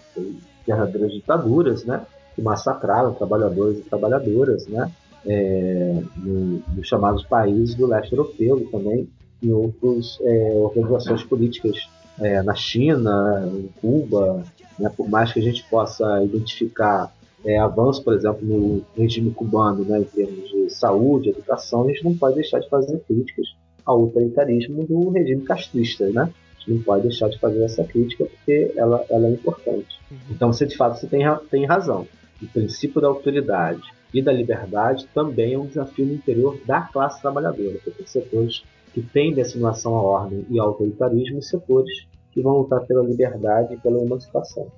[0.66, 2.00] Verdadeiras ditaduras né?
[2.40, 4.90] Que massacraram trabalhadores e trabalhadoras né?
[5.26, 9.06] É, no, nos chamados países do leste europeu e também
[9.42, 11.76] em outras é, organizações políticas
[12.18, 14.42] é, na China, em Cuba,
[14.78, 14.90] né?
[14.96, 17.12] por mais que a gente possa identificar
[17.44, 22.04] é, avanço, por exemplo, no regime cubano, né, em termos de saúde, educação, a gente
[22.04, 23.46] não pode deixar de fazer críticas
[23.84, 26.22] ao autoritarismo do regime castrista, né?
[26.22, 29.98] A gente não pode deixar de fazer essa crítica porque ela, ela é importante.
[30.10, 30.18] Uhum.
[30.30, 32.06] Então, você de fato você tem, tem razão.
[32.42, 33.82] O princípio da autoridade
[34.12, 38.62] e da liberdade também é um desafio no interior da classe trabalhadora, porque tem setores
[38.92, 43.74] que têm assimilação à ordem e ao autoritarismo e setores que vão lutar pela liberdade
[43.74, 44.70] e pela emancipação.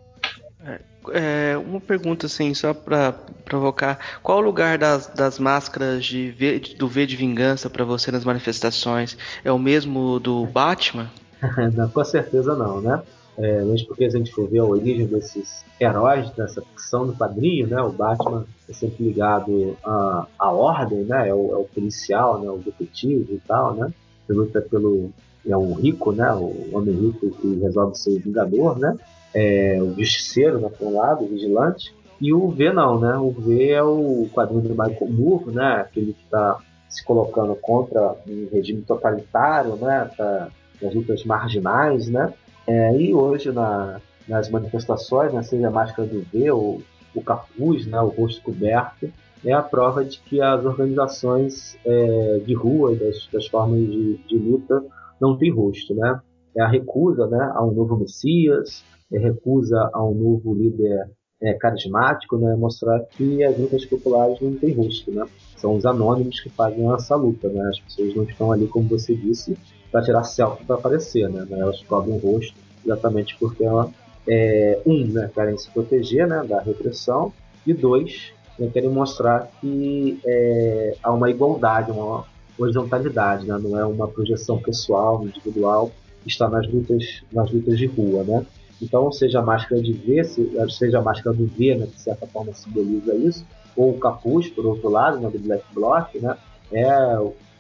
[0.64, 3.12] É, é, uma pergunta assim, só para
[3.44, 3.98] provocar.
[4.22, 8.24] Qual o lugar das, das máscaras de v, do V de Vingança para você nas
[8.24, 9.16] manifestações?
[9.44, 11.10] É o mesmo do Batman?
[11.74, 13.02] não, com certeza não, né?
[13.38, 17.66] É, mesmo porque a gente for ver a origem desses heróis dessa ficção do quadrinho,
[17.66, 17.80] né?
[17.80, 21.28] O Batman é sempre ligado à, à ordem, né?
[21.28, 22.50] É o, é o policial, né?
[22.50, 23.92] O detetive e tal, né?
[24.26, 25.10] Que luta pelo
[25.46, 26.30] é o rico, né?
[26.32, 28.96] O homem rico que resolve ser vingador, né?
[29.34, 33.16] é, o justiceiro, né, por um lado, o vigilante, e o V não, né?
[33.16, 35.80] O V é o quadrinho do Michael Moore, né?
[35.80, 36.58] Aquele que está
[36.88, 40.08] se colocando contra um regime totalitário, né?
[40.16, 40.48] Pra,
[40.80, 42.32] nas lutas marginais, né?
[42.66, 46.82] É, e hoje na, nas manifestações, né, seja a máscara do V ou
[47.14, 49.12] o capuz, né, o rosto coberto,
[49.44, 54.16] é a prova de que as organizações é, de rua e das, das formas de,
[54.28, 54.84] de, luta
[55.20, 55.94] não têm rosto.
[55.94, 56.20] Né?
[56.56, 61.10] É a recusa né, a um novo Messias, é recusa a um novo líder
[61.42, 65.10] é, carismático, né, mostrar que as lutas populares não têm rosto.
[65.10, 65.24] Né?
[65.56, 67.48] São os anônimos que fazem essa luta.
[67.48, 67.68] Né?
[67.68, 69.58] As pessoas não estão ali, como você disse,
[69.92, 71.28] para tirar selfie para aparecer.
[71.28, 71.46] Né?
[71.50, 73.90] Elas cobrem o rosto exatamente porque ela,
[74.26, 77.32] é, um, né, querem se proteger né, da repressão,
[77.64, 82.24] e dois, né, querem mostrar que é, há uma igualdade, uma
[82.58, 85.92] horizontalidade, né, não é uma projeção pessoal, individual,
[86.26, 88.24] está nas lutas, nas lutas de rua.
[88.24, 88.46] Né?
[88.80, 90.24] Então, seja a máscara de V,
[90.68, 94.48] seja a máscara do V, né, que de certa forma simboliza isso, ou o capuz,
[94.48, 96.36] por outro lado, né, do Black Block, né,
[96.72, 96.90] é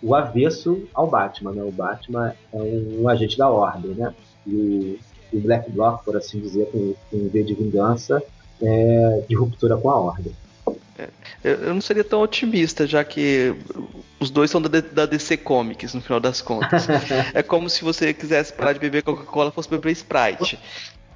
[0.02, 1.52] o avesso ao Batman.
[1.52, 1.62] Né?
[1.62, 4.12] O Batman é um, um agente da ordem, né?
[4.46, 4.98] E
[5.32, 8.22] o Black Block, por assim dizer, com, com V de vingança,
[8.60, 10.32] é, de ruptura com a ordem.
[10.98, 11.08] É,
[11.42, 13.54] eu não seria tão otimista, já que
[14.20, 16.86] os dois são da, da DC Comics, no final das contas.
[17.34, 20.58] é como se você quisesse parar de beber Coca-Cola fosse beber Sprite.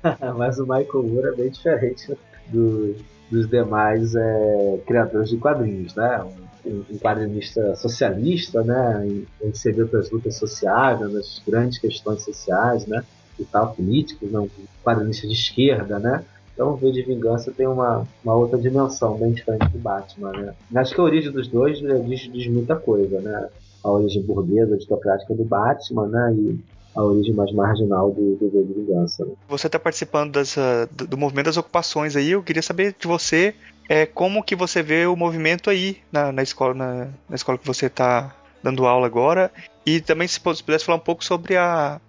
[0.37, 2.17] Mas o Michael Moore é bem diferente
[2.49, 2.97] do,
[3.31, 6.23] dos demais é, criadores de quadrinhos, né?
[6.23, 9.07] Um, um quadrinista socialista, né?
[9.07, 11.09] Em, em servir outras lutas sociais, né?
[11.09, 13.05] nas grandes questões sociais, né?
[13.39, 14.49] e tal, políticos, não,
[14.83, 16.25] quadrinista de esquerda, né?
[16.55, 20.55] Então o V de Vingança tem uma, uma outra dimensão bem diferente do Batman, né?
[20.75, 23.49] Acho que a origem dos dois né, diz, diz muita coisa, né?
[23.85, 26.35] A origem burguesa, aristocrática do Batman, né?
[26.35, 26.59] E
[26.97, 29.25] a origem mais marginal do, do V de Vingança.
[29.25, 29.33] Né?
[29.49, 30.41] Você está participando
[30.91, 33.55] do, do, movimento das ocupações aí, eu queria saber de você
[33.89, 37.67] é, como que você vê o movimento aí na, na escola, na, na escola que
[37.67, 39.53] você está dando aula agora,
[39.85, 42.01] e também se pudesse falar um pouco sobre a,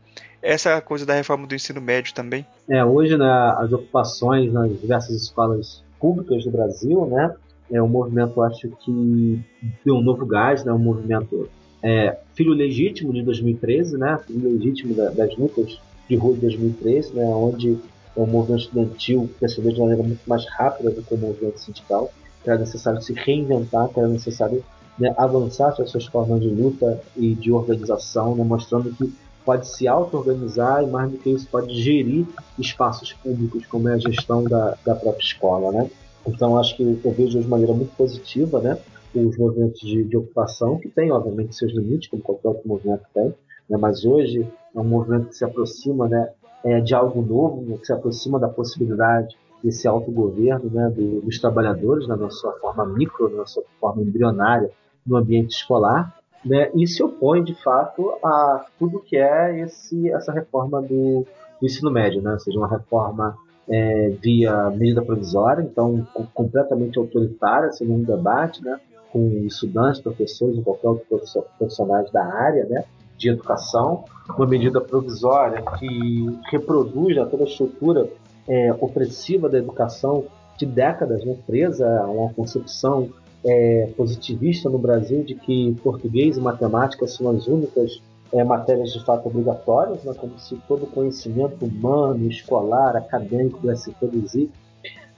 [0.42, 2.46] essa coisa da reforma do ensino médio também.
[2.70, 7.36] É, hoje né, as ocupações nas diversas escolas públicas do Brasil, né,
[7.70, 9.44] é um movimento, acho que
[9.84, 11.50] deu um novo gás, né, um movimento
[11.84, 17.14] é, filho legítimo de 2013, né, filho legítimo da, das lutas de rua de 2013,
[17.14, 17.78] né, onde
[18.16, 22.12] o movimento estudantil percebeu de maneira muito mais rápida do que o movimento sindical,
[22.44, 24.64] que era necessário se reinventar, que era necessário
[24.98, 29.14] né, avançar suas formas de luta e de organização, né, mostrando que
[29.46, 32.26] pode se auto-organizar e, mais do que isso, pode gerir
[32.60, 35.72] espaços públicos, como é a gestão da, da própria escola.
[35.72, 35.90] Né?
[36.28, 38.78] Então, acho que eu vejo de maneira muito positiva né,
[39.26, 43.34] os movimentos de, de ocupação, que tem, obviamente, seus limites, como qualquer outro movimento tem,
[43.70, 43.78] né?
[43.78, 46.30] mas hoje é um movimento que se aproxima né,
[46.64, 50.90] é, de algo novo, né, que se aproxima da possibilidade desse autogoverno né,
[51.24, 54.70] dos trabalhadores, na sua forma micro, na sua forma embrionária,
[55.06, 56.16] no ambiente escolar,
[56.46, 61.26] né, e se opõe de fato a tudo que é esse, essa reforma do,
[61.60, 63.36] do ensino médio, né, ou seja, uma reforma
[63.70, 68.80] é, via medida provisória, então completamente autoritária, segundo um debate, né,
[69.12, 71.22] com estudantes, professores qualquer outro
[71.58, 72.84] profissionais da área, né,
[73.18, 74.06] de educação,
[74.36, 78.10] uma medida provisória que reproduz né, toda a estrutura
[78.48, 80.26] é, opressiva da educação
[80.58, 83.10] de décadas, né, presa a uma concepção
[83.46, 88.02] é, positivista no Brasil de que português e matemática são as únicas
[88.34, 94.50] é, matérias de fato obrigatórias, né, como se todo conhecimento humano, escolar, acadêmico pudesse reduzir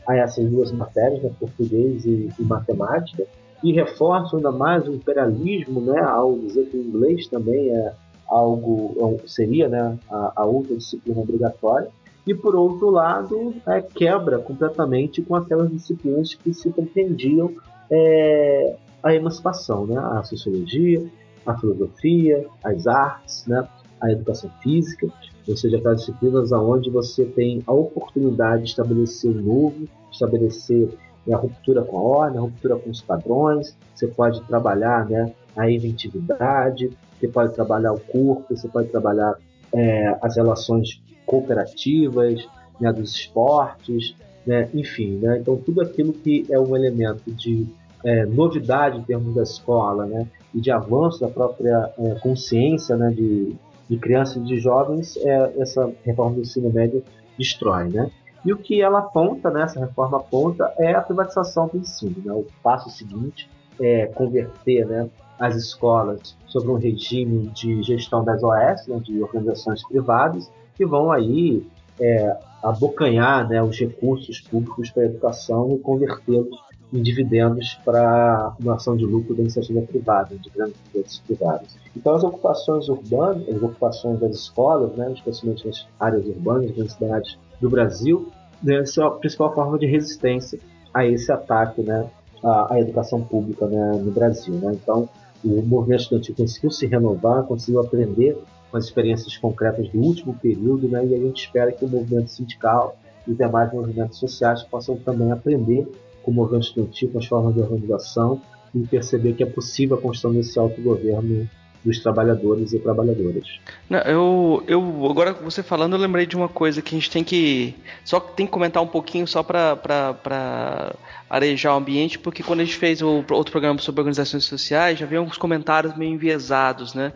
[0.08, 3.26] a essas duas matérias, né, português e, e, matemática,
[3.64, 7.94] e reforçam ainda mais o imperialismo, né, ao dizer que o inglês também é
[8.28, 11.90] algo, é seria né, a, a outra disciplina obrigatória,
[12.26, 17.52] e por outro lado é, quebra completamente com aquelas disciplinas que se pretendiam
[17.90, 19.98] é, a emancipação, né?
[19.98, 21.04] a sociologia,
[21.46, 23.68] a filosofia, as artes, né?
[24.00, 25.08] a educação física,
[25.48, 30.90] ou seja, aquelas disciplinas onde você tem a oportunidade de estabelecer o novo, estabelecer
[31.34, 35.70] a ruptura com a ordem, a ruptura com os padrões, você pode trabalhar né, a
[35.70, 39.36] inventividade, você pode trabalhar o corpo, você pode trabalhar
[39.74, 42.48] é, as relações cooperativas,
[42.80, 44.16] né, dos esportes,
[44.46, 47.68] né, enfim, né, então tudo aquilo que é um elemento de
[48.04, 53.10] é, novidade em termos da escola, né, e de avanço da própria é, consciência, né,
[53.12, 53.56] de,
[53.90, 57.04] de crianças e de jovens, é, essa reforma do ensino médio
[57.38, 58.10] destrói, né.
[58.46, 62.16] E o que ela aponta, né, essa reforma aponta, é a privatização do ensino.
[62.24, 62.34] Né?
[62.34, 68.88] O passo seguinte é converter né, as escolas sobre um regime de gestão das OS,
[68.88, 71.66] né, de organizações privadas, que vão aí
[72.00, 76.58] é, abocanhar né, os recursos públicos para a educação e convertê-los
[76.92, 81.78] em dividendos para acumulação de lucro da iniciativa privada, de grandes empresas privadas.
[81.96, 87.38] Então, as ocupações urbanas, as ocupações das escolas, né, especialmente nas áreas urbanas, nas cidades
[87.60, 88.32] do Brasil,
[88.62, 90.60] né, é a principal forma de resistência
[90.94, 92.10] a esse ataque né,
[92.44, 94.54] à, à educação pública né, no Brasil.
[94.56, 94.72] Né?
[94.74, 95.08] Então,
[95.44, 98.38] o movimento estudantil conseguiu se renovar, conseguiu aprender
[98.70, 102.30] com as experiências concretas do último período, né, e a gente espera que o movimento
[102.30, 102.98] sindical
[103.28, 105.88] e demais movimentos sociais possam também aprender
[106.24, 108.42] com o movimento estudantil, com as formas de organização,
[108.74, 111.50] e perceber que é possível a construção desse autogoverno
[111.84, 113.60] dos trabalhadores e trabalhadoras.
[113.90, 117.24] Não, eu, eu agora você falando, eu lembrei de uma coisa que a gente tem
[117.24, 120.94] que só tem que comentar um pouquinho só para
[121.30, 125.06] arejar o ambiente, porque quando a gente fez o outro programa sobre organizações sociais, já
[125.06, 127.14] vi alguns comentários meio enviesados, né?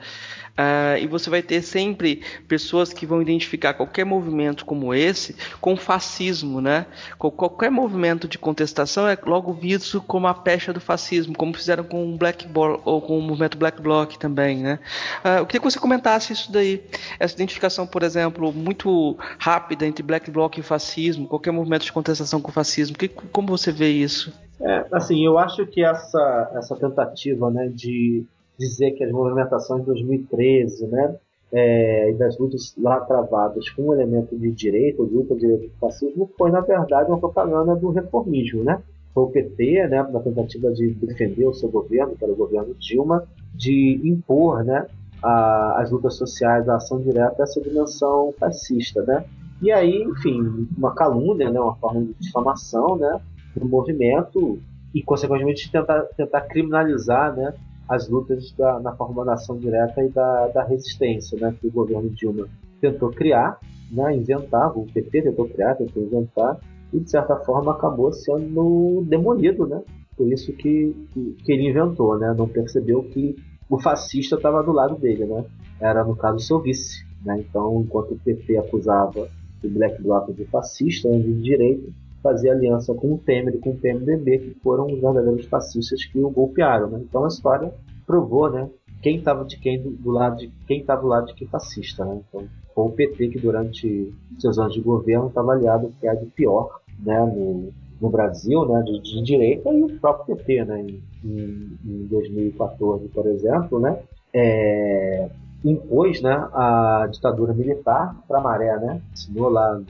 [0.53, 5.75] Uh, e você vai ter sempre pessoas que vão identificar qualquer movimento como esse com
[5.75, 6.85] fascismo, né?
[7.17, 12.13] Qualquer movimento de contestação é logo visto como a pecha do fascismo, como fizeram com
[12.13, 12.47] o Black
[12.85, 14.79] ou com o movimento Black Bloc também, né?
[15.25, 16.83] Uh, eu queria que você comentasse isso daí,
[17.19, 22.39] essa identificação, por exemplo, muito rápida entre Black Bloc e fascismo, qualquer movimento de contestação
[22.39, 22.95] com o fascismo.
[22.95, 24.31] Que, como você vê isso?
[24.61, 28.23] É, assim, eu acho que essa, essa tentativa, né, de
[28.57, 31.15] dizer que as movimentações de 2013, né,
[31.51, 35.73] é, e das lutas lá travadas com um elemento de direita, de luta direita do
[35.79, 38.81] fascismo, foi na verdade uma propaganda do reformismo, né?
[39.13, 42.73] Foi o PT, né, na tentativa de defender o seu governo, que era o governo
[42.73, 44.87] Dilma, de impor, né,
[45.21, 49.23] a, as lutas sociais, a ação direta, essa dimensão fascista, né?
[49.61, 53.21] E aí, enfim, uma calúnia, né, uma forma de difamação, né,
[53.55, 54.59] do movimento
[54.93, 57.53] e, consequentemente, tentar, tentar criminalizar, né,
[57.87, 62.47] as lutas da, na formulação direta e da, da resistência, né, que o governo Dilma
[62.79, 63.59] tentou criar,
[63.91, 66.59] né, inventar, o PT tentou criar, tentou inventar,
[66.91, 69.81] e de certa forma acabou sendo demolido, né?
[70.15, 72.33] Por isso que, que, que ele inventou, né?
[72.37, 73.35] Não percebeu que
[73.67, 75.43] o fascista estava do lado dele, né?
[75.79, 77.39] Era no caso seu vice, né?
[77.39, 79.27] Então, enquanto o PT acusava
[79.63, 81.91] o Black Bloc de fascista, de direita,
[82.23, 86.17] fazer aliança com o Temer e com o PMDB, que foram os verdadeiros fascistas que
[86.19, 86.89] o golpearam.
[86.89, 87.01] Né?
[87.03, 87.71] Então a história
[88.07, 88.69] provou né,
[89.01, 92.05] quem estava de quem do, lado de quem estava do lado de que fascista.
[92.05, 92.21] Né?
[92.27, 96.25] Então, foi o PT que durante seus anos de governo estava aliado que é de
[96.27, 97.71] pior né, no,
[98.01, 103.27] no Brasil, né, de, de, direita, e o próprio PT, né, em, em 2014, por
[103.27, 103.99] exemplo, né,
[104.33, 105.29] é,
[105.63, 109.01] impôs né, a ditadura militar para Maré, né?
[109.13, 109.81] Assinou lá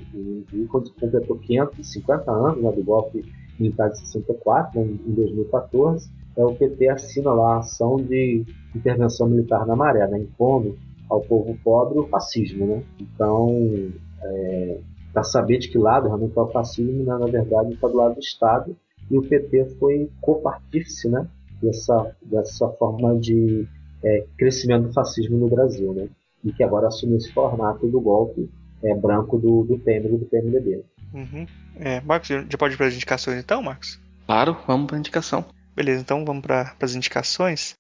[0.69, 3.25] quando completou 550 anos né, do golpe
[3.59, 8.45] militar de 64, né, em 2014, é, o PT assina lá a ação de
[8.75, 10.77] intervenção militar na Maré, né, impondo
[11.09, 12.65] ao povo pobre o fascismo.
[12.65, 12.83] Né?
[12.99, 14.79] Então, é,
[15.11, 18.15] para saber de que lado realmente está o fascismo, né, na verdade está do lado
[18.15, 18.75] do Estado,
[19.09, 21.27] e o PT foi copartífice né,
[21.61, 23.67] dessa, dessa forma de
[24.03, 26.07] é, crescimento do fascismo no Brasil, né?
[26.43, 28.49] E que agora assumiu esse formato do golpe
[28.83, 30.83] é, branco do, do Temer e do PMDB.
[31.13, 31.45] Uhum.
[31.79, 33.99] É, Marcos, já pode ir para as indicações então, Marcos?
[34.25, 35.45] Claro, vamos para a indicação.
[35.75, 37.75] Beleza, então vamos para as indicações.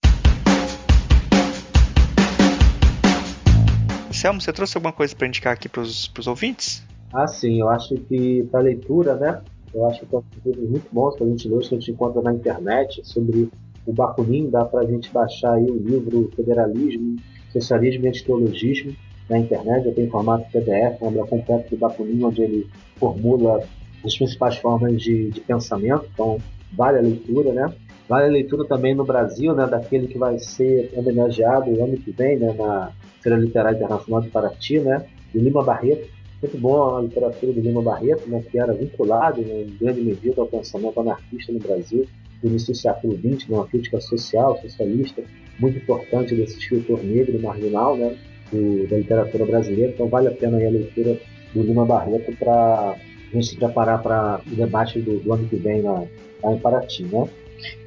[4.23, 6.81] Selmo, você trouxe alguma coisa para indicar aqui para os ouvintes?
[7.11, 9.41] Ah, sim, eu acho que para leitura, né?
[9.73, 12.21] Eu acho que tem livros muito bons para a gente ler, que a gente encontra
[12.21, 13.49] na internet sobre
[13.85, 17.17] o Bakunin, dá para a gente baixar aí o livro Federalismo,
[17.51, 18.95] Socialismo e Antiteologismo
[19.29, 22.67] na internet, já tem formato PDF, uma obra completa do Bakunin, onde ele
[22.97, 23.63] formula
[24.03, 26.37] as principais formas de, de pensamento, então
[26.73, 27.73] vale a leitura, né?
[28.07, 32.37] Vale a leitura também no Brasil, né, daquele que vai ser homenageado ano que vem,
[32.37, 32.91] né, na
[33.21, 36.09] Feira Literária Internacional de Paraty, né, de Lima Barreto.
[36.41, 40.41] Muito bom a literatura de Lima Barreto, né, que era vinculado, né, em grande medida,
[40.41, 42.05] ao pensamento anarquista no Brasil
[42.43, 45.23] do início do século XX, uma crítica social, socialista,
[45.59, 48.17] muito importante desse escritor negro marginal né,
[48.51, 49.93] do, da literatura brasileira.
[49.93, 51.17] Então vale a pena a leitura
[51.53, 52.97] do Lima Barreto para a
[53.33, 56.03] gente se preparar para o debate do, do, ano que vem lá,
[56.43, 57.03] lá em Paraty.
[57.03, 57.29] Né?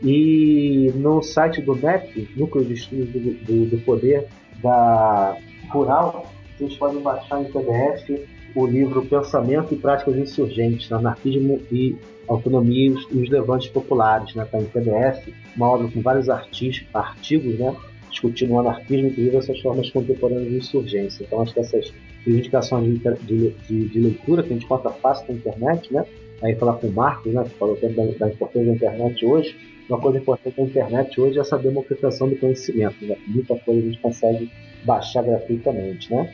[0.03, 4.27] E no site do NEP, Núcleo de Estudos do, do, do Poder
[4.63, 5.37] da
[5.71, 11.95] Rural, vocês podem baixar em PDF o livro Pensamento e Práticas Insurgentes, Anarquismo e
[12.29, 14.45] Autonomia e os Levantes Populares, né?
[14.45, 17.75] Está em PDF, uma obra com vários artigos, artigos né?
[18.11, 21.25] discutindo o anarquismo, inclusive essas formas contemporâneas de insurgência.
[21.25, 21.93] Então, acho que essas
[22.27, 26.05] indicações de, de, de, leitura que a gente encontra fácil na internet, né?
[26.43, 29.57] Aí falar com o Marcos, né, que falou da, da importância da internet hoje.
[29.89, 33.05] Uma coisa importante da internet hoje é essa democratização do conhecimento.
[33.05, 33.17] Né?
[33.29, 34.51] Muita coisa a gente consegue
[34.85, 36.33] baixar gratuitamente, né?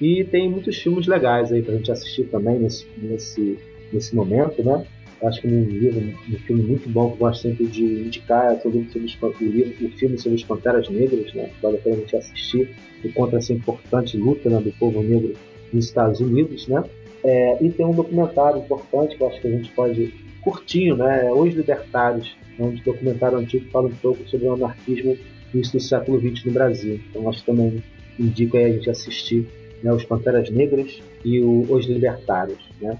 [0.00, 3.58] E tem muitos filmes legais aí pra gente assistir também nesse, nesse,
[3.92, 4.84] nesse momento, né?
[5.22, 8.60] Acho que um livro, um filme muito bom que eu gosto sempre de indicar é
[8.60, 11.50] sobre, o, livro, o filme sobre as Panteras Negras, né?
[11.60, 12.70] Vale a pena a gente assistir
[13.04, 15.34] e conta essa importante luta né, do povo negro
[15.72, 16.82] nos Estados Unidos, né?
[17.22, 21.30] É, e tem um documentário importante que eu acho que a gente pode curtinho, né?
[21.30, 25.16] Os Libertários, é um documentário antigo que fala um pouco sobre o anarquismo
[25.52, 27.00] início do século XX no Brasil.
[27.10, 27.82] Então acho que também
[28.18, 29.46] indico a gente assistir
[29.82, 32.98] né, os Panteras Negras e o, os Libertários, né?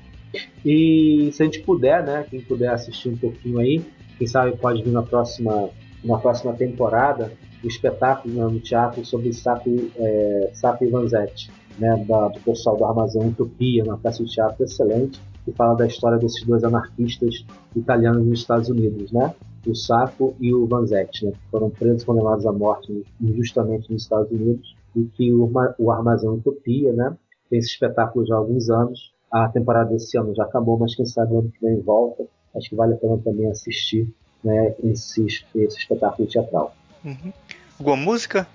[0.65, 3.85] E se a gente puder, né, quem puder assistir um pouquinho aí,
[4.19, 5.70] quem sabe pode vir na próxima,
[6.05, 7.32] na próxima temporada
[7.62, 12.85] o espetáculo né, no teatro sobre Sapi, é, Sapi Vanzetti, né, da, do pessoal do
[12.85, 17.44] Armazém Utopia, uma peça de teatro excelente, que fala da história desses dois anarquistas
[17.74, 19.35] italianos nos Estados Unidos, né?
[19.66, 21.32] O Sapo e o Vanzetti, né?
[21.32, 26.31] Que foram presos condenados à morte injustamente nos Estados Unidos e que o, o Armazém
[26.31, 27.16] Utopia, né?
[27.48, 29.12] Tem esse espetáculo já há alguns anos.
[29.31, 32.24] A temporada desse ano já acabou, mas quem sabe ano que vem volta.
[32.55, 34.09] Acho que vale a pena também assistir
[34.43, 36.74] né, esse, esse espetáculo teatral.
[37.05, 37.32] Uhum.
[37.78, 38.47] Alguma música?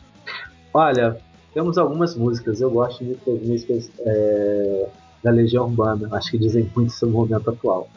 [0.74, 1.18] Olha,
[1.54, 2.60] temos algumas músicas.
[2.60, 4.90] Eu gosto muito das músicas é,
[5.24, 6.10] da Legião Urbana.
[6.12, 7.88] Acho que dizem muito sobre o momento atual.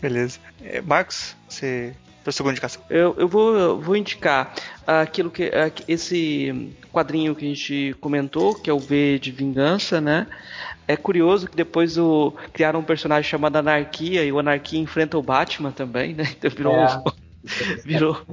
[0.00, 0.38] Beleza.
[0.62, 1.92] É, Marcos, você
[2.22, 2.82] para segunda indicação?
[2.88, 4.54] Eu, eu vou, eu vou indicar
[4.86, 5.50] aquilo que
[5.88, 10.26] esse quadrinho que a gente comentou, que é o V de Vingança, né?
[10.86, 15.22] É curioso que depois o, criaram um personagem chamado Anarquia e o Anarquia enfrenta o
[15.22, 16.24] Batman também, né?
[16.36, 16.74] Então virou.
[16.74, 17.02] É,
[17.84, 18.26] virou,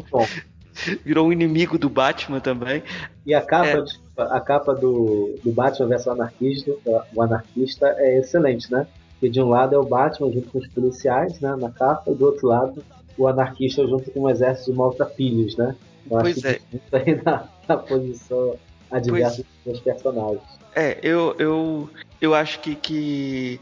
[1.05, 2.83] virou um inimigo do Batman também.
[3.25, 3.85] E a capa,
[4.17, 4.21] é.
[4.21, 6.71] a capa do, do Batman versus o anarquista,
[7.15, 8.87] o anarquista é excelente, né?
[9.11, 12.13] Porque de um lado é o Batman junto com os policiais, né, na capa, e
[12.13, 12.83] do outro lado
[13.17, 15.75] o anarquista junto com um exército de maltrapilhos, né?
[16.09, 16.59] Eu pois é.
[16.93, 18.55] aí na, na posição
[18.89, 20.41] adversa dos personagens.
[20.75, 21.89] É, eu, eu,
[22.21, 23.59] eu acho que, que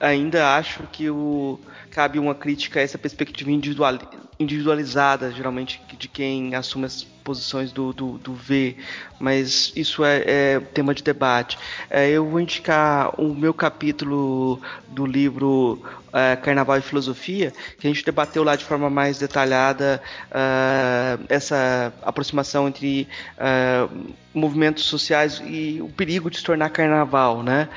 [0.00, 1.60] ainda acho que o,
[1.90, 3.98] cabe uma crítica a essa perspectiva individual,
[4.38, 8.76] individualizada, geralmente, de quem assume as posições do, do, do V,
[9.18, 11.58] mas isso é, é tema de debate.
[11.88, 15.82] É, eu vou indicar o meu capítulo do livro
[16.14, 21.92] é, Carnaval e Filosofia, que a gente debateu lá de forma mais detalhada uh, essa
[22.02, 27.68] aproximação entre uh, movimentos sociais e o perigo de se tornar carnaval, né?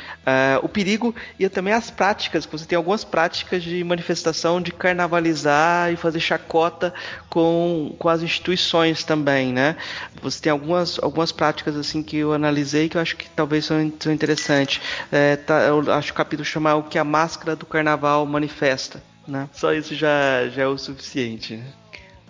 [0.64, 5.96] O perigo e também as práticas, você tem algumas práticas de manifestação de carnavalizar e
[5.96, 6.92] fazer chacota
[7.30, 9.76] com, com as instituições também, né?
[10.22, 13.92] Você tem algumas, algumas práticas assim que eu analisei que eu acho que talvez são,
[14.00, 14.82] são interessantes.
[15.12, 19.02] É, tá, eu acho que o capítulo chama o que a máscara do carnaval manifesta,
[19.28, 19.50] né?
[19.54, 21.58] Só isso já, já é o suficiente.
[21.58, 21.66] Né?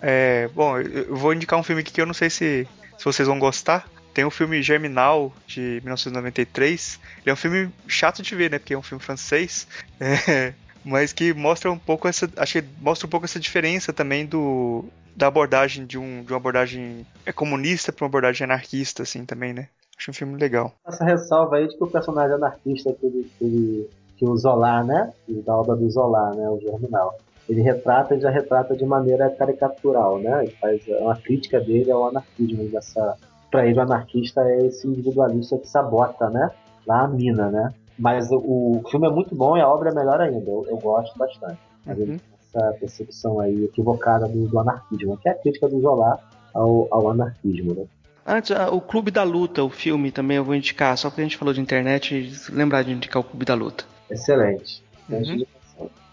[0.00, 2.66] É, bom, eu vou indicar um filme aqui que eu não sei se,
[2.96, 3.88] se vocês vão gostar.
[4.14, 6.98] Tem o filme Germinal, de 1993.
[7.20, 8.58] Ele é um filme chato de ver, né?
[8.58, 9.66] Porque é um filme francês.
[10.00, 10.52] É,
[10.84, 12.30] mas que mostra um pouco essa.
[12.36, 14.84] Acho que mostra um pouco essa diferença também do.
[15.18, 19.52] Da abordagem de, um, de uma abordagem é comunista para uma abordagem anarquista, assim, também,
[19.52, 19.66] né?
[19.98, 20.72] Acho um filme legal.
[20.86, 24.84] Essa ressalva aí de que o personagem anarquista que, ele, que, ele, que o Zola,
[24.84, 25.12] né?
[25.44, 26.48] Da obra do Zola, né?
[26.48, 27.18] O Germinal.
[27.48, 30.44] Ele retrata e já retrata de maneira caricatural, né?
[30.44, 33.16] Ele faz uma crítica dele ao anarquismo, dessa,
[33.50, 36.48] para ele o anarquista é esse individualista que sabota, né?
[36.86, 37.74] Lá a mina, né?
[37.98, 40.48] Mas o, o filme é muito bom e a obra é melhor ainda.
[40.48, 41.58] Eu, eu gosto bastante.
[41.84, 42.20] Uhum.
[42.54, 46.18] Essa percepção aí equivocada do, do, anarquismo, que é a crítica do Zola
[46.54, 47.84] ao, ao anarquismo, né?
[48.26, 51.24] Antes, ah, o Clube da Luta, o filme também eu vou indicar, só porque a
[51.24, 53.84] gente falou de internet, lembrar de indicar o Clube da Luta.
[54.10, 54.82] Excelente.
[55.08, 55.46] Uhum.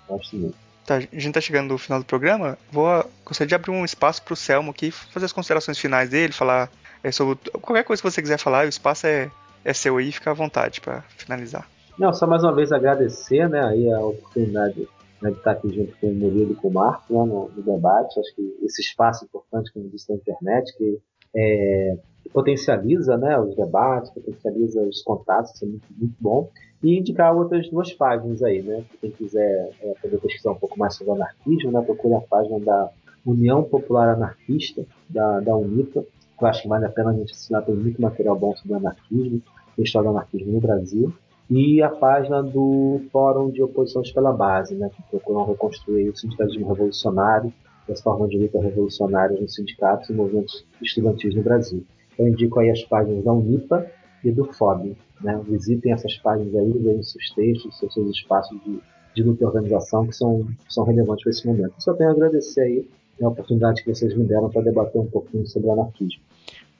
[0.08, 0.56] Gosto muito.
[0.86, 2.58] Tá, a gente tá chegando no final do programa.
[2.72, 6.70] Vou gostaria de abrir um espaço pro Selmo aqui, fazer as considerações finais dele, falar
[7.04, 9.30] é sobre qualquer coisa que você quiser falar, o espaço é,
[9.64, 11.68] é seu aí, fica à vontade para finalizar.
[12.00, 14.88] Não, só mais uma vez agradecer né, aí a oportunidade
[15.26, 17.64] né, de estar aqui junto com o Murilo e com o Marco né, no, no,
[17.64, 18.20] debate.
[18.20, 21.00] Acho que esse espaço importante, como disse, da internet, que
[21.36, 21.98] é,
[22.32, 26.50] potencializa né, os debates, potencializa os contatos, isso é muito, muito bom.
[26.84, 28.84] E indicar outras duas páginas aí, né?
[29.02, 32.92] Quem quiser é, poder pesquisar um pouco mais sobre anarquismo, né, procure a página da
[33.26, 36.06] União Popular Anarquista, da, da UNITA,
[36.40, 39.42] eu acho que vale a pena a gente assinar, tem muito material bom sobre anarquismo,
[39.78, 41.14] história do anarquismo no Brasil.
[41.50, 46.68] E a página do Fórum de Oposições pela Base, né, que procuram reconstruir o sindicalismo
[46.68, 47.54] revolucionário
[47.88, 51.86] e as formas de luta revolucionárias nos sindicatos e movimentos estudantis no Brasil.
[52.18, 53.86] Eu indico aí as páginas da Unipa
[54.24, 54.98] e do FOB.
[55.22, 55.40] Né?
[55.48, 58.80] Visitem essas páginas aí, vejam seus textos, seus, seus espaços de,
[59.14, 61.74] de luta e organização que são, são relevantes para esse momento.
[61.78, 62.90] Só tenho a agradecer aí
[63.22, 66.22] a oportunidade que vocês me deram para debater um pouquinho sobre o anarquismo.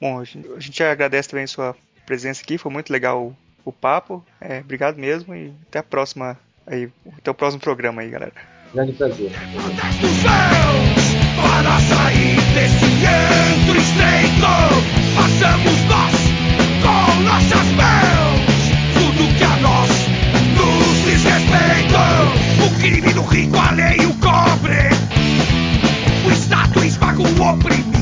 [0.00, 1.74] Bom, a gente agradece também a sua
[2.04, 3.32] presença aqui, foi muito legal
[3.66, 4.24] o papo.
[4.40, 6.88] É, obrigado mesmo e até a próxima aí,
[7.18, 8.32] até o próximo programa aí, galera.
[8.72, 9.30] Grande prazer.
[11.36, 12.86] Para sair desse
[13.76, 14.46] estreito,
[15.14, 16.14] façamos nós
[16.82, 18.56] com nossas mãos
[18.94, 19.90] tudo que a nós
[20.54, 20.96] nos.
[22.66, 24.90] O crime do rico alheio cobre,
[26.24, 27.95] o Estado esmaga o oprimido.